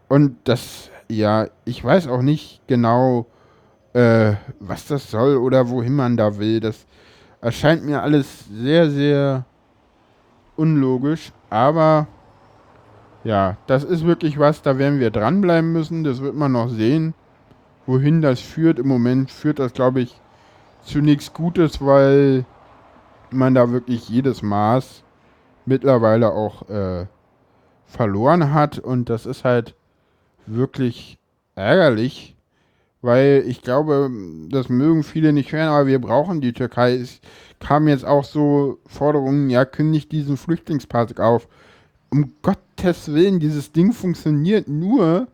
[0.09, 3.27] Und das ja, ich weiß auch nicht genau,
[3.95, 6.61] äh, was das soll oder wohin man da will.
[6.61, 6.87] Das
[7.41, 9.45] erscheint mir alles sehr, sehr
[10.57, 11.33] unlogisch.
[11.51, 12.07] Aber
[13.25, 16.05] ja, das ist wirklich was, da werden wir dranbleiben müssen.
[16.05, 17.15] Das wird man noch sehen,
[17.87, 18.79] wohin das führt.
[18.79, 20.21] Im Moment führt das, glaube ich,
[20.83, 22.45] zu nichts Gutes, weil
[23.31, 25.05] man da wirklich jedes Maß
[25.67, 27.07] mittlerweile auch äh,
[27.87, 28.79] verloren hat.
[28.79, 29.75] Und das ist halt
[30.55, 31.19] wirklich
[31.55, 32.35] ärgerlich,
[33.03, 34.11] weil ich glaube,
[34.51, 36.95] das mögen viele nicht hören, aber wir brauchen die Türkei.
[36.95, 37.21] Es
[37.61, 41.49] kamen jetzt auch so Forderungen, ja, kündigt diesen Flüchtlingspass auf.
[42.11, 45.29] Um Gottes Willen, dieses Ding funktioniert nur,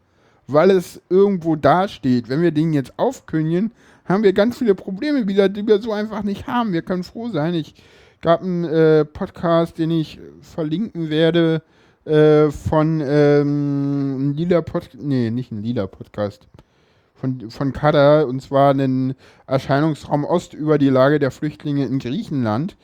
[0.46, 2.28] weil es irgendwo dasteht.
[2.28, 3.72] Wenn wir den jetzt aufkündigen,
[4.04, 6.72] haben wir ganz viele Probleme wieder, die wir so einfach nicht haben.
[6.72, 7.54] Wir können froh sein.
[7.54, 7.74] Ich
[8.20, 11.62] gab einen äh, Podcast, den ich verlinken werde,
[12.04, 16.48] äh, von ähm, Lila Podcast, nee, nicht ein Lila Podcast,
[17.14, 19.14] von, von Kada, und zwar einen
[19.46, 22.76] Erscheinungsraum Ost über die Lage der Flüchtlinge in Griechenland.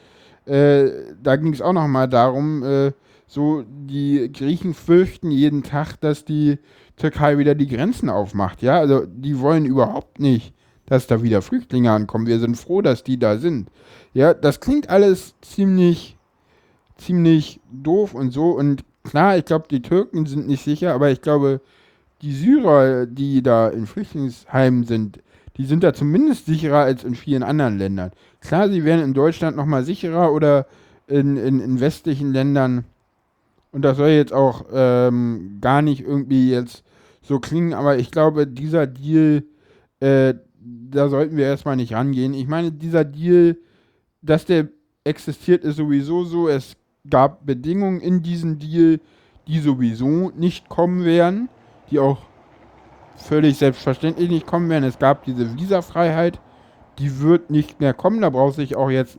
[0.47, 0.91] Äh,
[1.23, 2.93] da ging es auch nochmal darum, äh,
[3.27, 6.59] so die Griechen fürchten jeden Tag, dass die
[6.97, 8.63] Türkei wieder die Grenzen aufmacht.
[8.63, 10.55] Ja, also die wollen überhaupt nicht,
[10.87, 12.27] dass da wieder Flüchtlinge ankommen.
[12.27, 13.69] Wir sind froh, dass die da sind.
[14.13, 16.19] Ja, das klingt alles ziemlich,
[16.97, 18.51] ziemlich doof und so.
[18.51, 21.61] Und Klar, ich glaube, die Türken sind nicht sicher, aber ich glaube,
[22.23, 25.21] die Syrer, die da in Flüchtlingsheimen sind,
[25.57, 28.13] die sind da zumindest sicherer als in vielen anderen Ländern.
[28.41, 30.67] Klar, sie wären in Deutschland nochmal sicherer oder
[31.07, 32.85] in, in, in, westlichen Ländern.
[33.73, 36.85] Und das soll jetzt auch ähm, gar nicht irgendwie jetzt
[37.23, 39.45] so klingen, aber ich glaube, dieser Deal,
[40.01, 42.35] äh, da sollten wir erstmal nicht rangehen.
[42.35, 43.57] Ich meine, dieser Deal,
[44.23, 44.69] dass der
[45.05, 46.49] existiert, ist sowieso so.
[46.49, 46.77] Es
[47.09, 49.01] gab Bedingungen in diesem Deal,
[49.47, 51.49] die sowieso nicht kommen werden,
[51.91, 52.19] die auch
[53.17, 54.85] völlig selbstverständlich nicht kommen werden.
[54.85, 56.41] Es gab diese Visafreiheit,
[56.99, 58.21] die wird nicht mehr kommen.
[58.21, 59.19] Da braucht sich auch jetzt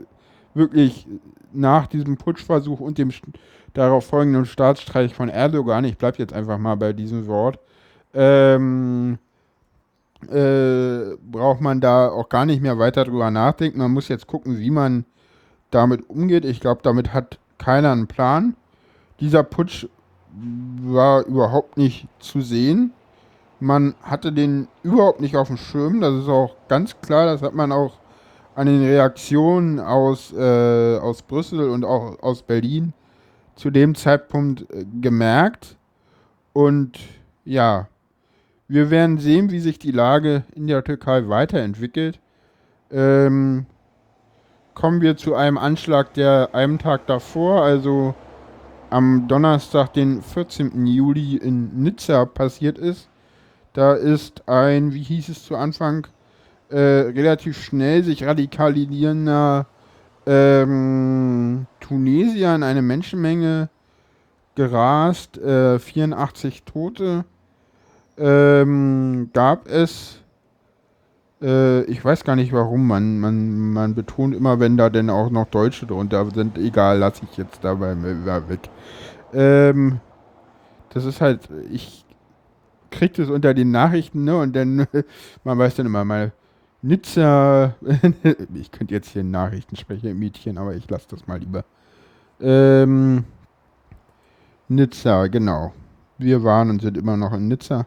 [0.54, 1.08] wirklich
[1.54, 3.12] nach diesem Putschversuch und dem
[3.74, 7.60] darauf folgenden Staatsstreich von Erdogan, ich bleibe jetzt einfach mal bei diesem Wort,
[8.14, 9.18] ähm,
[10.30, 13.80] äh, braucht man da auch gar nicht mehr weiter drüber nachdenken.
[13.80, 15.06] Man muss jetzt gucken, wie man
[15.72, 16.46] damit umgeht.
[16.46, 18.56] Ich glaube, damit hat keiner einen Plan.
[19.20, 19.88] Dieser Putsch
[20.82, 22.92] war überhaupt nicht zu sehen.
[23.60, 26.02] Man hatte den überhaupt nicht auf dem Schirm.
[26.02, 27.28] Das ist auch ganz klar.
[27.28, 28.00] Das hat man auch
[28.56, 32.94] an den Reaktionen aus, äh, aus Brüssel und auch aus Berlin
[33.56, 35.78] zu dem Zeitpunkt äh, gemerkt.
[36.54, 36.98] Und
[37.46, 37.88] ja,
[38.68, 42.20] wir werden sehen, wie sich die Lage in der Türkei weiterentwickelt.
[42.90, 43.68] Ähm,
[44.82, 48.16] kommen wir zu einem Anschlag, der einem Tag davor, also
[48.90, 50.88] am Donnerstag, den 14.
[50.88, 53.08] Juli in Nizza passiert ist.
[53.74, 56.08] Da ist ein, wie hieß es zu Anfang,
[56.70, 59.68] äh, relativ schnell sich radikalisierender
[60.26, 63.70] ähm, Tunesier in eine Menschenmenge
[64.56, 67.26] gerast, äh, 84 Tote.
[68.18, 70.21] ähm, gab es,
[71.42, 75.30] äh, ich weiß gar nicht warum, man, man, man betont immer, wenn da denn auch
[75.30, 78.70] noch Deutsche drunter sind, egal, lasse ich jetzt dabei weg.
[79.34, 80.00] Ähm,
[80.90, 82.06] das ist halt, ich
[82.92, 84.88] kriege das unter den Nachrichten, ne, und dann,
[85.44, 86.32] man weiß dann immer mal,
[86.84, 87.76] Nizza,
[88.54, 91.64] ich könnte jetzt hier Nachrichtensprecher im Mädchen, aber ich lasse das mal lieber.
[92.40, 93.24] Ähm,
[94.68, 95.74] Nizza, genau.
[96.18, 97.86] Wir waren und sind immer noch in Nizza.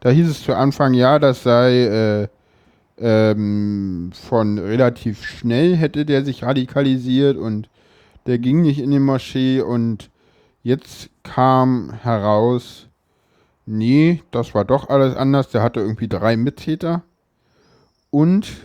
[0.00, 2.28] Da hieß es zu Anfang, ja, das sei äh,
[2.98, 7.68] ähm, von relativ schnell hätte der sich radikalisiert und
[8.26, 10.10] der ging nicht in die Moschee und
[10.62, 12.88] jetzt kam heraus,
[13.66, 15.50] nee, das war doch alles anders.
[15.50, 17.02] Der hatte irgendwie drei Mittäter
[18.10, 18.56] und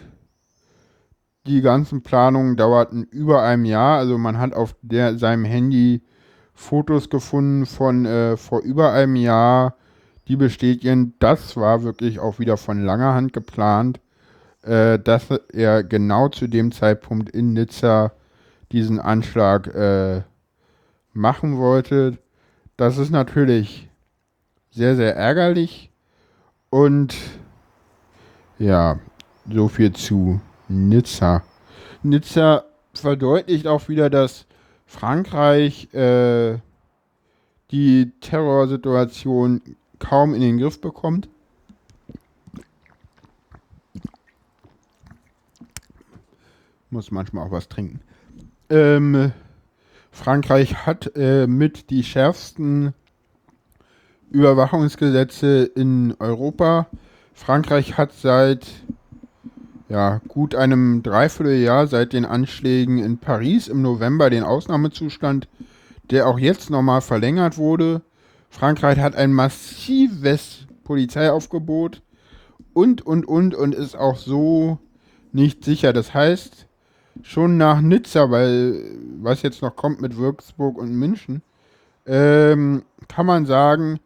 [1.47, 3.97] die ganzen Planungen dauerten über einem Jahr.
[3.97, 6.01] Also man hat auf der, seinem Handy
[6.53, 9.75] Fotos gefunden von äh, vor über einem Jahr,
[10.27, 13.99] die bestätigen, das war wirklich auch wieder von langer Hand geplant,
[14.63, 18.11] äh, dass er genau zu dem Zeitpunkt in Nizza
[18.71, 20.21] diesen Anschlag äh,
[21.13, 22.17] machen wollte.
[22.77, 23.89] Das ist natürlich
[24.71, 25.91] sehr, sehr ärgerlich
[26.69, 27.15] und
[28.59, 28.99] ja,
[29.51, 31.43] so viel zu Nizza.
[32.03, 34.45] Nizza verdeutlicht auch wieder, dass
[34.85, 36.57] Frankreich äh,
[37.71, 39.61] die Terrorsituation
[39.99, 41.29] kaum in den Griff bekommt.
[46.91, 48.01] Muss manchmal auch was trinken.
[48.69, 49.31] Ähm,
[50.11, 52.93] Frankreich hat äh, mit die schärfsten
[54.29, 56.87] Überwachungsgesetze in Europa.
[57.33, 58.67] Frankreich hat seit
[59.87, 65.47] ja, gut einem Dreivierteljahr seit den Anschlägen in Paris im November den Ausnahmezustand,
[66.09, 68.01] der auch jetzt nochmal verlängert wurde.
[68.49, 72.01] Frankreich hat ein massives Polizeiaufgebot
[72.73, 74.77] und, und, und, und ist auch so
[75.31, 75.93] nicht sicher.
[75.93, 76.67] Das heißt,
[77.23, 78.83] schon nach Nizza, weil
[79.21, 81.41] was jetzt noch kommt mit Würzburg und München,
[82.05, 83.99] ähm, kann man sagen,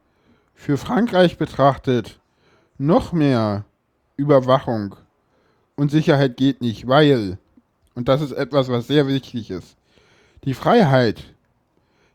[0.53, 2.19] für Frankreich betrachtet
[2.77, 3.65] noch mehr
[4.17, 4.95] Überwachung
[5.75, 7.37] und Sicherheit geht nicht, weil,
[7.93, 9.77] und das ist etwas, was sehr wichtig ist,
[10.43, 11.23] die Freiheit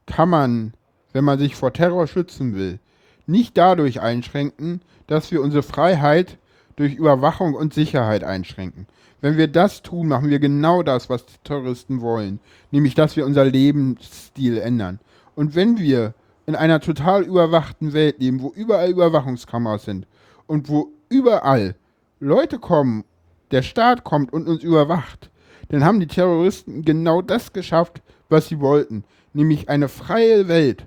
[0.07, 0.75] kann man,
[1.13, 2.79] wenn man sich vor Terror schützen will,
[3.27, 6.39] nicht dadurch einschränken, dass wir unsere Freiheit
[6.81, 8.87] durch Überwachung und Sicherheit einschränken.
[9.21, 12.41] Wenn wir das tun, machen wir genau das, was die Terroristen wollen,
[12.71, 14.99] nämlich dass wir unser Lebensstil ändern.
[15.35, 16.15] Und wenn wir
[16.47, 20.07] in einer total überwachten Welt leben, wo überall Überwachungskameras sind
[20.47, 21.75] und wo überall
[22.19, 23.05] Leute kommen
[23.51, 25.29] der Staat kommt und uns überwacht,
[25.69, 30.87] dann haben die Terroristen genau das geschafft, was sie wollten, nämlich eine freie Welt,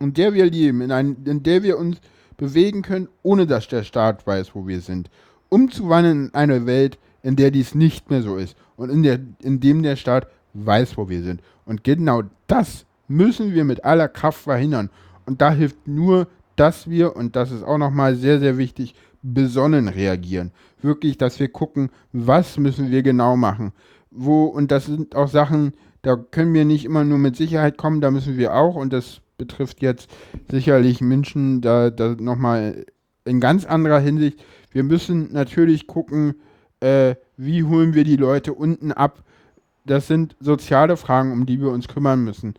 [0.00, 1.98] in der wir leben, in, ein, in der wir uns
[2.38, 5.10] bewegen können, ohne dass der Staat weiß, wo wir sind,
[5.48, 9.60] umzuwandeln in eine Welt, in der dies nicht mehr so ist und in, der, in
[9.60, 11.42] dem der Staat weiß, wo wir sind.
[11.64, 14.90] Und genau das müssen wir mit aller Kraft verhindern.
[15.26, 19.88] Und da hilft nur, dass wir, und das ist auch nochmal sehr, sehr wichtig, besonnen
[19.88, 20.52] reagieren.
[20.80, 23.72] Wirklich, dass wir gucken, was müssen wir genau machen.
[24.10, 28.00] Wo, und das sind auch Sachen, da können wir nicht immer nur mit Sicherheit kommen,
[28.00, 30.08] da müssen wir auch, und das betrifft jetzt
[30.50, 32.86] sicherlich Menschen, da, da nochmal
[33.24, 34.42] in ganz anderer Hinsicht.
[34.76, 36.34] Wir müssen natürlich gucken,
[36.80, 39.24] äh, wie holen wir die Leute unten ab.
[39.86, 42.52] Das sind soziale Fragen, um die wir uns kümmern müssen.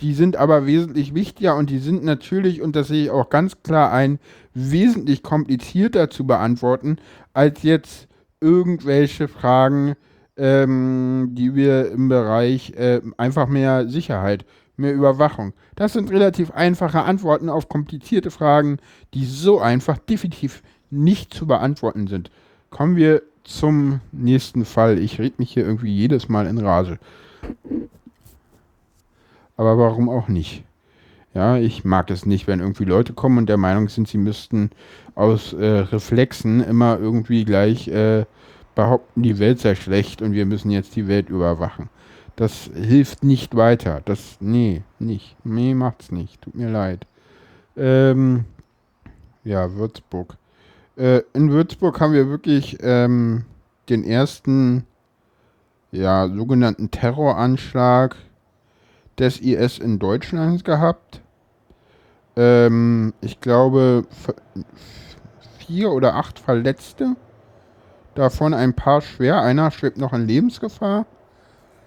[0.00, 3.62] Die sind aber wesentlich wichtiger und die sind natürlich, und das sehe ich auch ganz
[3.62, 4.18] klar ein,
[4.52, 6.96] wesentlich komplizierter zu beantworten,
[7.32, 8.06] als jetzt
[8.42, 9.94] irgendwelche Fragen,
[10.36, 14.44] ähm, die wir im Bereich äh, einfach mehr Sicherheit,
[14.76, 15.54] mehr Überwachung.
[15.74, 18.76] Das sind relativ einfache Antworten auf komplizierte Fragen,
[19.14, 22.30] die so einfach definitiv nicht zu beantworten sind.
[22.70, 24.98] Kommen wir zum nächsten Fall.
[24.98, 26.98] Ich rede mich hier irgendwie jedes Mal in Rage.
[29.56, 30.64] Aber warum auch nicht?
[31.34, 34.70] Ja, ich mag es nicht, wenn irgendwie Leute kommen und der Meinung sind, sie müssten
[35.14, 38.26] aus äh, Reflexen immer irgendwie gleich äh,
[38.74, 41.88] behaupten, die Welt sei schlecht und wir müssen jetzt die Welt überwachen.
[42.36, 44.02] Das hilft nicht weiter.
[44.04, 45.36] Das, nee, nicht.
[45.44, 46.40] Nee, macht's nicht.
[46.42, 47.06] Tut mir leid.
[47.76, 48.44] Ähm,
[49.44, 50.36] ja, Würzburg.
[50.96, 53.44] Äh, in Würzburg haben wir wirklich ähm,
[53.88, 54.86] den ersten,
[55.90, 58.16] ja, sogenannten Terroranschlag
[59.18, 61.20] des IS in Deutschland gehabt.
[62.36, 64.06] Ähm, ich glaube,
[65.58, 67.16] vier oder acht Verletzte.
[68.14, 69.40] Davon ein paar schwer.
[69.40, 71.06] Einer schwebt noch in Lebensgefahr.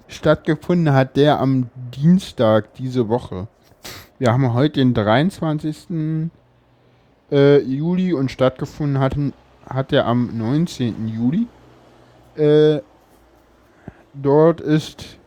[0.07, 3.47] Stattgefunden hat der am Dienstag diese Woche.
[4.17, 6.29] Wir haben heute den 23.
[7.31, 9.33] äh, Juli und stattgefunden hatten,
[9.67, 11.07] hat er am 19.
[11.07, 11.47] Juli.
[12.35, 12.81] Äh,
[14.13, 15.17] dort ist,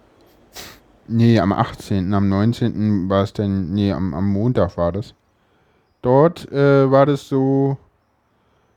[1.06, 3.08] nee, am 18., am 19.
[3.08, 5.14] war es denn, nee, am, am Montag war das.
[6.02, 7.76] Dort äh, war das so,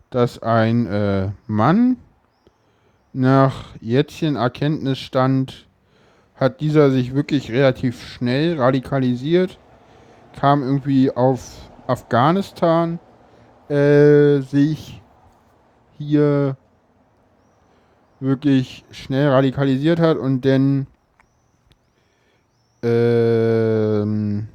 [0.09, 1.97] dass ein äh, Mann
[3.13, 5.67] nach jetzigen Erkenntnisstand
[6.35, 9.59] hat dieser sich wirklich relativ schnell radikalisiert,
[10.39, 12.99] kam irgendwie auf Afghanistan,
[13.71, 15.01] äh, sich
[15.97, 16.57] hier
[18.19, 20.87] wirklich schnell radikalisiert hat und dann
[22.83, 24.47] ähm,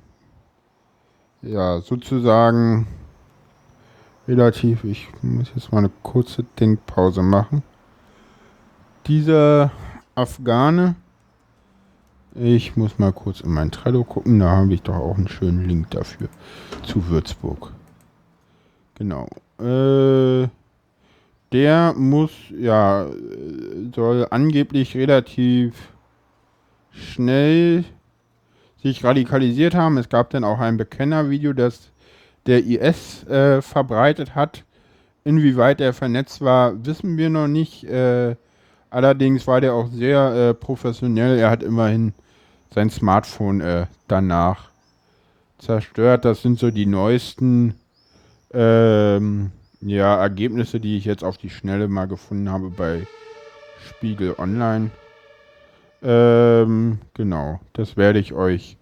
[1.43, 2.87] ja sozusagen
[4.29, 7.63] relativ, ich muss jetzt mal eine kurze Denkpause machen.
[9.07, 9.71] Dieser
[10.15, 10.97] Afghane
[12.39, 14.41] ich muss mal kurz in mein Trello gucken.
[14.41, 16.29] Da habe ich doch auch einen schönen Link dafür
[16.83, 17.73] zu Würzburg.
[18.97, 19.29] Genau.
[19.59, 20.49] Äh,
[21.53, 23.07] der muss, ja,
[23.95, 25.75] soll angeblich relativ
[26.91, 27.85] schnell
[28.83, 29.99] sich radikalisiert haben.
[29.99, 31.91] Es gab dann auch ein Bekennervideo, das
[32.47, 34.65] der IS äh, verbreitet hat.
[35.25, 37.85] Inwieweit er vernetzt war, wissen wir noch nicht.
[37.85, 38.37] Äh,
[38.91, 41.39] allerdings war der auch sehr äh, professionell.
[41.39, 42.15] Er hat immerhin
[42.73, 44.71] sein Smartphone äh, danach
[45.59, 46.25] zerstört.
[46.25, 47.75] Das sind so die neuesten
[48.57, 53.07] ähm, ja, Ergebnisse, die ich jetzt auf die Schnelle mal gefunden habe bei
[53.87, 54.91] Spiegel Online.
[56.03, 58.79] Ähm, genau, das werde ich euch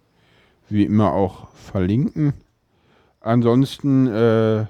[0.69, 2.33] wie immer auch verlinken.
[3.19, 4.65] Ansonsten äh,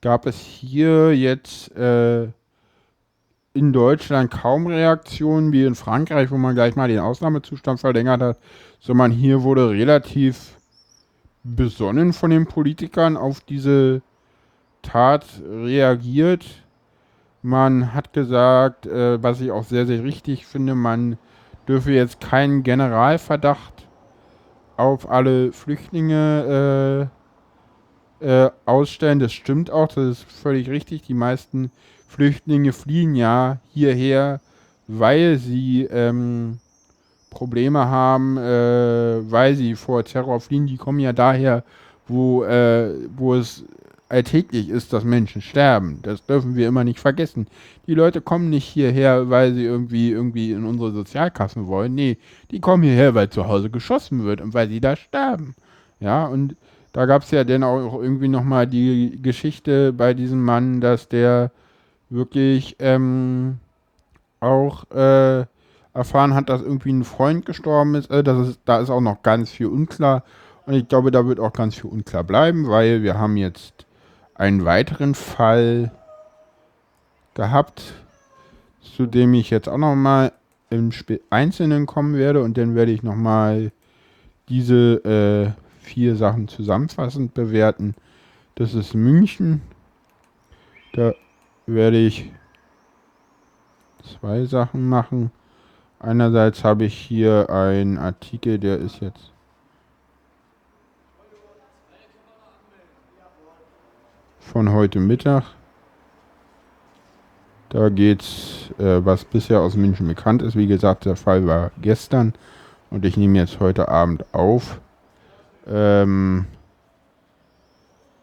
[0.00, 2.28] gab es hier jetzt äh,
[3.52, 8.38] in Deutschland kaum Reaktionen wie in Frankreich, wo man gleich mal den Ausnahmezustand verlängert hat,
[8.78, 10.56] sondern hier wurde relativ
[11.42, 14.02] besonnen von den Politikern auf diese
[14.82, 16.44] Tat reagiert.
[17.42, 21.16] Man hat gesagt, äh, was ich auch sehr, sehr richtig finde, man
[21.66, 23.88] dürfe jetzt keinen Generalverdacht
[24.76, 27.10] auf alle Flüchtlinge
[28.20, 29.18] äh, äh, ausstellen.
[29.18, 31.02] Das stimmt auch, das ist völlig richtig.
[31.02, 31.70] Die meisten
[32.08, 34.40] Flüchtlinge fliehen ja hierher,
[34.88, 36.58] weil sie ähm,
[37.30, 40.66] Probleme haben, äh, weil sie vor Terror fliehen.
[40.66, 41.64] Die kommen ja daher,
[42.06, 43.64] wo, äh, wo es
[44.08, 46.00] alltäglich ist, dass Menschen sterben.
[46.02, 47.46] Das dürfen wir immer nicht vergessen.
[47.86, 51.94] Die Leute kommen nicht hierher, weil sie irgendwie, irgendwie in unsere Sozialkassen wollen.
[51.94, 52.18] Nee,
[52.50, 55.54] die kommen hierher, weil zu Hause geschossen wird und weil sie da sterben.
[56.00, 56.56] Ja, und
[56.92, 61.52] da gab es ja dann auch irgendwie nochmal die Geschichte bei diesem Mann, dass der
[62.08, 63.58] wirklich ähm,
[64.40, 65.44] auch äh,
[65.94, 68.10] erfahren hat, dass irgendwie ein Freund gestorben ist.
[68.10, 68.60] Äh, das ist.
[68.64, 70.24] Da ist auch noch ganz viel unklar.
[70.66, 73.86] Und ich glaube, da wird auch ganz viel unklar bleiben, weil wir haben jetzt
[74.34, 75.92] einen weiteren Fall
[77.34, 77.94] gehabt,
[78.80, 80.32] zu dem ich jetzt auch noch mal
[80.70, 80.90] im
[81.30, 83.72] Einzelnen kommen werde und dann werde ich noch mal
[84.48, 87.94] diese äh, vier Sachen zusammenfassend bewerten.
[88.54, 89.62] Das ist München.
[90.92, 91.12] Da
[91.66, 92.30] werde ich
[94.02, 95.32] zwei Sachen machen.
[96.02, 99.30] Einerseits habe ich hier einen Artikel, der ist jetzt
[104.38, 105.44] von heute Mittag.
[107.68, 110.56] Da geht's, äh, was bisher aus München bekannt ist.
[110.56, 112.32] Wie gesagt, der Fall war gestern
[112.90, 114.80] und ich nehme jetzt heute Abend auf.
[115.68, 116.46] Ähm,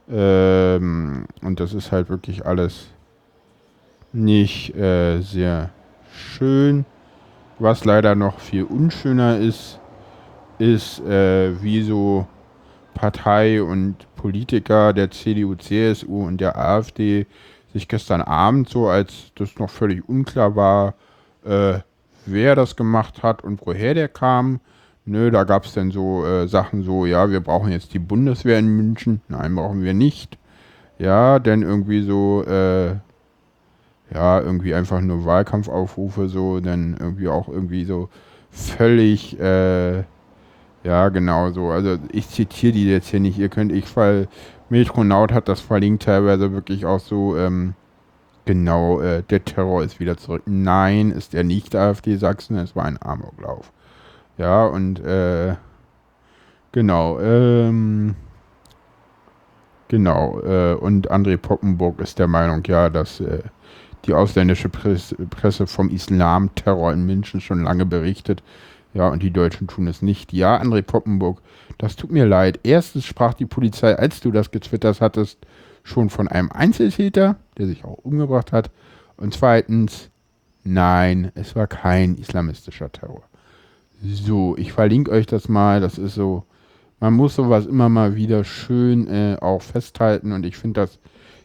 [0.09, 2.87] ähm, und das ist halt wirklich alles
[4.11, 5.69] nicht äh, sehr
[6.11, 6.85] schön.
[7.60, 9.80] Was leider noch viel unschöner ist,
[10.60, 12.28] ist, äh, wie so
[12.93, 17.26] Partei und Politiker der CDU, CSU und der AfD
[17.74, 20.93] sich gestern Abend so, als das noch völlig unklar war,
[21.45, 21.80] äh,
[22.26, 24.60] wer das gemacht hat und woher der kam.
[25.05, 28.60] Nö, da gab es dann so äh, Sachen so, ja, wir brauchen jetzt die Bundeswehr
[28.60, 29.22] in München.
[29.30, 30.38] Nein, brauchen wir nicht.
[30.99, 32.95] Ja, denn irgendwie so, äh,
[34.14, 38.10] ja, irgendwie einfach nur Wahlkampfaufrufe so, dann irgendwie auch irgendwie so
[38.51, 40.03] völlig, äh,
[40.84, 41.70] ja, genau so.
[41.70, 44.28] Also ich zitiere die jetzt hier nicht, ihr könnt, ich weil
[44.70, 47.74] Metronaut hat das verlinkt teilweise wirklich auch so, ähm,
[48.45, 50.43] genau, äh, der Terror ist wieder zurück.
[50.45, 53.72] Nein, ist er nicht AfD Sachsen, es war ein Amoklauf.
[54.38, 55.55] Ja, und, äh,
[56.72, 58.16] genau, ähm,
[59.88, 63.43] genau, äh, und André Poppenburg ist der Meinung, ja, dass, äh,
[64.08, 68.41] die ausländische Presse vom Islamterror in München schon lange berichtet.
[68.93, 70.34] Ja, und die Deutschen tun es nicht.
[70.34, 71.41] Ja, André Poppenburg,
[71.78, 72.60] das tut mir leid.
[72.64, 75.38] Erstens sprach die Polizei, als du das getwittert hattest,
[75.84, 78.72] schon von einem Einzeltäter, der sich auch umgebracht hat.
[79.18, 80.10] Und zweitens,
[80.64, 83.24] nein, es war kein islamistischer Terror.
[84.01, 85.82] So, ich verlinke euch das mal.
[85.82, 86.43] Das ist so,
[86.99, 90.32] man muss sowas immer mal wieder schön äh, auch festhalten.
[90.32, 90.97] Und ich finde das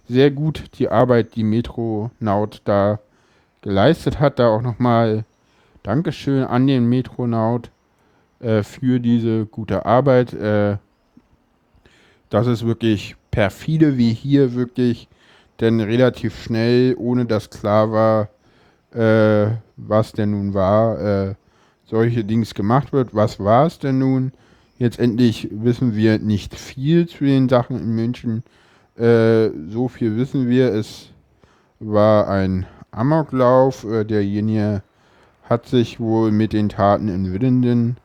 [0.09, 2.99] sehr gut, die Arbeit, die Metronaut da
[3.63, 4.39] geleistet hat.
[4.39, 5.25] Da auch nochmal
[5.83, 7.71] Dankeschön an den Metronaut
[8.41, 10.33] äh, für diese gute Arbeit.
[10.33, 10.77] Äh,
[12.31, 15.09] das ist wirklich perfide, wie hier wirklich,
[15.61, 18.29] denn relativ schnell, ohne dass klar war,
[18.95, 21.35] äh, was denn nun war, äh,
[21.85, 23.15] solche Dings gemacht wird.
[23.15, 24.33] Was war es denn nun?
[24.79, 28.43] Jetzt endlich wissen wir nicht viel zu den Sachen in München.
[28.97, 30.73] Äh, so viel wissen wir.
[30.75, 31.11] Es
[31.81, 33.85] war ein Amoklauf.
[33.85, 34.83] Äh, derjenige
[35.45, 37.97] hat sich wohl mit den Taten in Willenden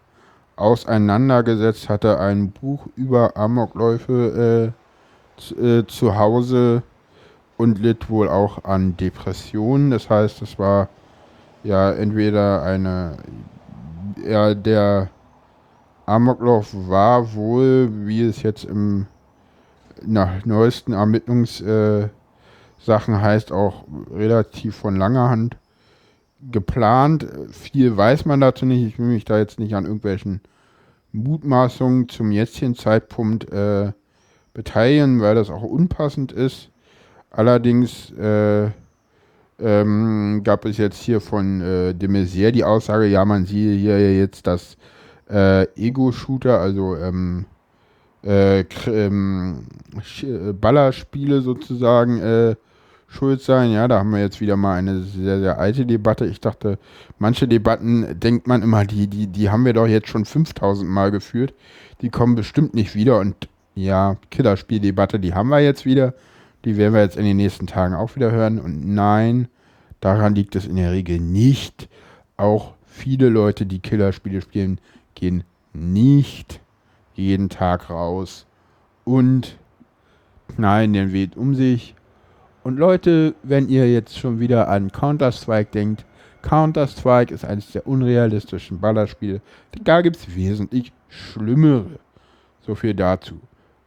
[0.55, 4.73] auseinandergesetzt, hatte ein Buch über Amokläufe
[5.59, 6.83] äh, äh, zu Hause
[7.57, 9.91] und litt wohl auch an Depressionen.
[9.91, 10.89] Das heißt, es war
[11.63, 13.17] ja entweder eine,
[14.25, 15.09] ja, der
[16.05, 19.05] Amoklauf war wohl, wie es jetzt im
[20.05, 22.09] nach neuesten Ermittlungssachen
[22.87, 25.57] äh, heißt, auch relativ von langer Hand
[26.51, 27.27] geplant.
[27.51, 28.85] Viel weiß man dazu nicht.
[28.85, 30.41] Ich will mich da jetzt nicht an irgendwelchen
[31.11, 33.91] Mutmaßungen zum jetzigen Zeitpunkt äh,
[34.53, 36.69] beteiligen, weil das auch unpassend ist.
[37.31, 38.69] Allerdings äh,
[39.59, 44.17] ähm, gab es jetzt hier von äh, de Maizière die Aussage, ja, man siehe hier
[44.17, 44.77] jetzt das
[45.29, 47.45] äh, Ego-Shooter, also ähm,
[48.27, 49.67] äh, ähm,
[50.59, 52.55] Ballerspiele sozusagen äh,
[53.07, 53.71] schuld sein.
[53.71, 56.25] Ja, da haben wir jetzt wieder mal eine sehr, sehr alte Debatte.
[56.25, 56.77] Ich dachte,
[57.19, 61.11] manche Debatten denkt man immer, die, die, die haben wir doch jetzt schon 5000 Mal
[61.11, 61.53] geführt.
[62.01, 63.19] Die kommen bestimmt nicht wieder.
[63.19, 66.13] Und ja, Killerspieldebatte, die haben wir jetzt wieder.
[66.65, 68.59] Die werden wir jetzt in den nächsten Tagen auch wieder hören.
[68.59, 69.47] Und nein,
[70.01, 71.87] daran liegt es in der Regel nicht.
[72.35, 74.81] Auch viele Leute, die Killerspiele spielen,
[75.15, 76.59] gehen nicht
[77.17, 78.45] jeden Tag raus
[79.03, 79.57] und
[80.55, 81.95] knallen den Weg um sich
[82.67, 86.05] und Leute, wenn ihr jetzt schon wieder an Counter-Strike denkt,
[86.41, 89.39] Counter-Strike ist eines der unrealistischen Ballerspiele.
[89.85, 91.99] Da gibt es wesentlich schlimmere.
[92.59, 93.39] So viel dazu.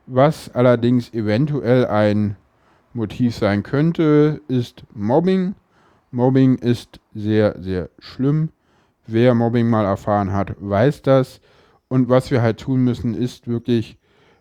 [0.06, 2.36] Was allerdings eventuell ein
[2.94, 5.56] Motiv sein könnte, ist Mobbing.
[6.10, 8.48] Mobbing ist sehr, sehr schlimm.
[9.06, 11.42] Wer Mobbing mal erfahren hat, weiß das.
[11.90, 13.98] Und was wir halt tun müssen, ist wirklich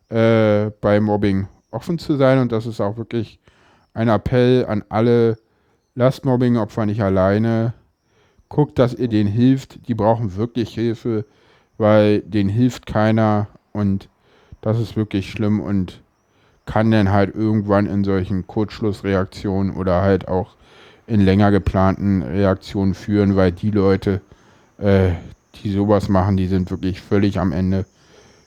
[0.09, 2.37] äh, bei Mobbing offen zu sein.
[2.37, 3.39] Und das ist auch wirklich
[3.95, 5.35] ein Appell an alle,
[5.95, 7.73] lasst Mobbing-Opfer nicht alleine.
[8.49, 9.87] Guckt, dass ihr denen hilft.
[9.87, 11.25] Die brauchen wirklich Hilfe,
[11.79, 14.09] weil denen hilft keiner und
[14.61, 16.01] das ist wirklich schlimm und
[16.67, 20.55] kann dann halt irgendwann in solchen Kurzschlussreaktionen oder halt auch
[21.07, 24.21] in länger geplanten Reaktionen führen, weil die Leute,
[24.77, 25.13] äh,
[25.55, 27.85] die sowas machen, die sind wirklich völlig am Ende,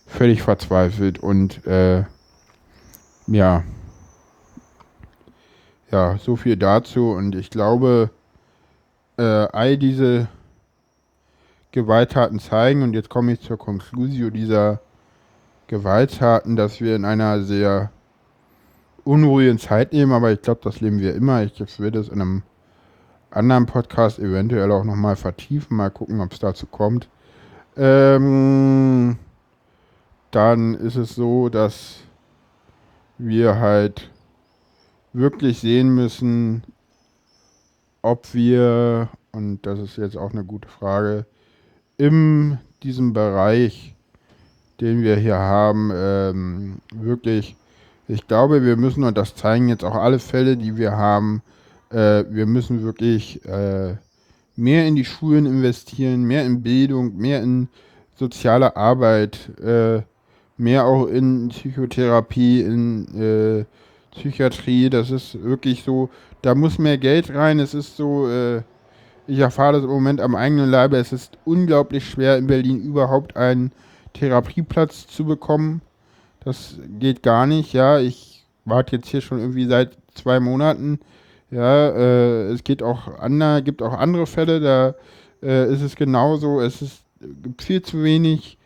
[0.07, 2.05] völlig verzweifelt und äh,
[3.26, 3.64] ja,
[5.90, 7.11] ja, so viel dazu.
[7.11, 8.11] Und ich glaube,
[9.18, 10.28] äh, all diese
[11.70, 14.80] Gewalttaten zeigen, und jetzt komme ich zur Conclusio dieser
[15.66, 17.90] Gewalttaten, dass wir in einer sehr
[19.05, 21.42] unruhigen Zeit leben, aber ich glaube, das leben wir immer.
[21.42, 22.42] Ich werde es in einem
[23.33, 27.09] anderen Podcast eventuell auch nochmal vertiefen, mal gucken, ob es dazu kommt.
[27.76, 29.16] Ähm,
[30.30, 32.01] dann ist es so, dass
[33.18, 34.11] wir halt
[35.12, 36.64] wirklich sehen müssen,
[38.03, 41.26] ob wir, und das ist jetzt auch eine gute Frage,
[41.97, 43.95] in diesem Bereich,
[44.80, 47.57] den wir hier haben, ähm, wirklich,
[48.09, 51.43] ich glaube, wir müssen, und das zeigen jetzt auch alle Fälle, die wir haben,
[51.93, 53.97] äh, wir müssen wirklich äh,
[54.57, 57.68] mehr in die Schulen investieren, mehr in Bildung, mehr in
[58.16, 60.03] soziale Arbeit, äh,
[60.57, 63.64] mehr auch in Psychotherapie, in äh,
[64.12, 66.11] Psychiatrie, das ist wirklich so,
[66.43, 67.59] da muss mehr Geld rein.
[67.59, 68.62] Es ist so, äh,
[69.26, 73.36] ich erfahre das im Moment am eigenen Leibe, es ist unglaublich schwer in Berlin überhaupt
[73.36, 73.72] einen
[74.12, 75.80] Therapieplatz zu bekommen.
[76.45, 77.99] Das geht gar nicht, ja.
[78.01, 80.99] Ich warte jetzt hier schon irgendwie seit zwei Monaten.
[81.53, 84.94] Ja, äh, es geht auch andere, gibt auch andere Fälle, da
[85.42, 86.62] äh, ist es genauso.
[86.62, 87.03] Es ist,
[87.42, 88.57] gibt viel zu wenig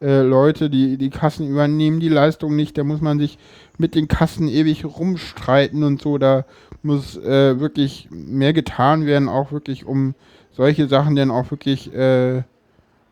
[0.00, 2.78] äh, Leute, die die Kassen übernehmen die Leistung nicht.
[2.78, 3.36] Da muss man sich
[3.78, 6.18] mit den Kassen ewig rumstreiten und so.
[6.18, 6.44] Da
[6.84, 10.14] muss äh, wirklich mehr getan werden, auch wirklich um
[10.52, 12.38] solche Sachen dann auch wirklich äh,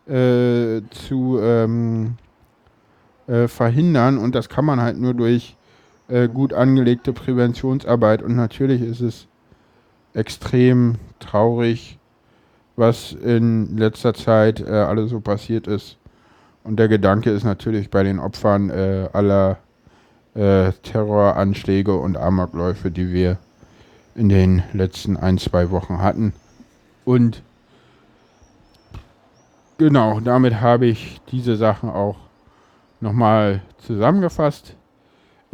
[0.07, 2.15] äh, zu ähm,
[3.27, 4.17] äh, verhindern.
[4.17, 5.57] Und das kann man halt nur durch
[6.07, 8.21] äh, gut angelegte Präventionsarbeit.
[8.21, 9.27] Und natürlich ist es
[10.13, 11.97] extrem traurig,
[12.75, 15.97] was in letzter Zeit äh, alles so passiert ist.
[16.63, 19.57] Und der Gedanke ist natürlich bei den Opfern äh, aller
[20.33, 23.37] äh, Terroranschläge und Amokläufe, die wir
[24.15, 26.33] in den letzten ein, zwei Wochen hatten.
[27.03, 27.43] Und
[29.77, 32.17] genau, damit habe ich diese Sachen auch
[32.99, 34.75] nochmal zusammengefasst.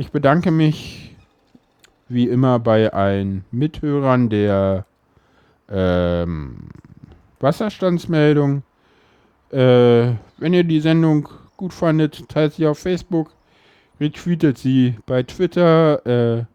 [0.01, 1.15] Ich bedanke mich
[2.09, 4.87] wie immer bei allen Mithörern der
[5.69, 6.69] ähm,
[7.39, 8.63] Wasserstandsmeldung.
[9.51, 13.29] Äh, wenn ihr die Sendung gut fandet, teilt sie auf Facebook,
[13.99, 16.03] retweetet sie bei Twitter.
[16.07, 16.45] Äh,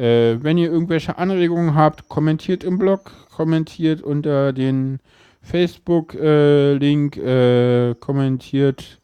[0.00, 5.00] äh, wenn ihr irgendwelche Anregungen habt, kommentiert im Blog, kommentiert unter den
[5.40, 9.00] Facebook-Link, äh, kommentiert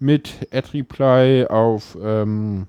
[0.00, 2.66] mit AdReply auf, ähm,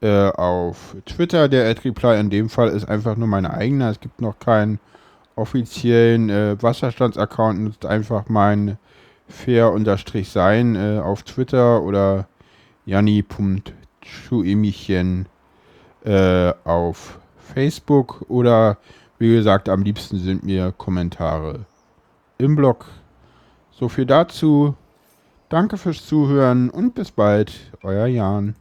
[0.00, 1.48] äh, auf Twitter.
[1.48, 3.90] Der AdReply in dem Fall ist einfach nur meine eigene.
[3.90, 4.78] Es gibt noch keinen
[5.36, 7.60] offiziellen äh, Wasserstandsaccount.
[7.60, 8.78] Nutzt einfach mein
[9.28, 12.26] fair-sein äh, auf Twitter oder
[12.84, 15.26] janni.schuemichen
[16.04, 17.20] äh, auf
[17.54, 18.76] Facebook oder
[19.18, 21.66] wie gesagt, am liebsten sind mir Kommentare
[22.38, 22.86] im Blog.
[23.70, 24.74] So viel dazu.
[25.50, 28.54] Danke fürs Zuhören und bis bald, euer Jan.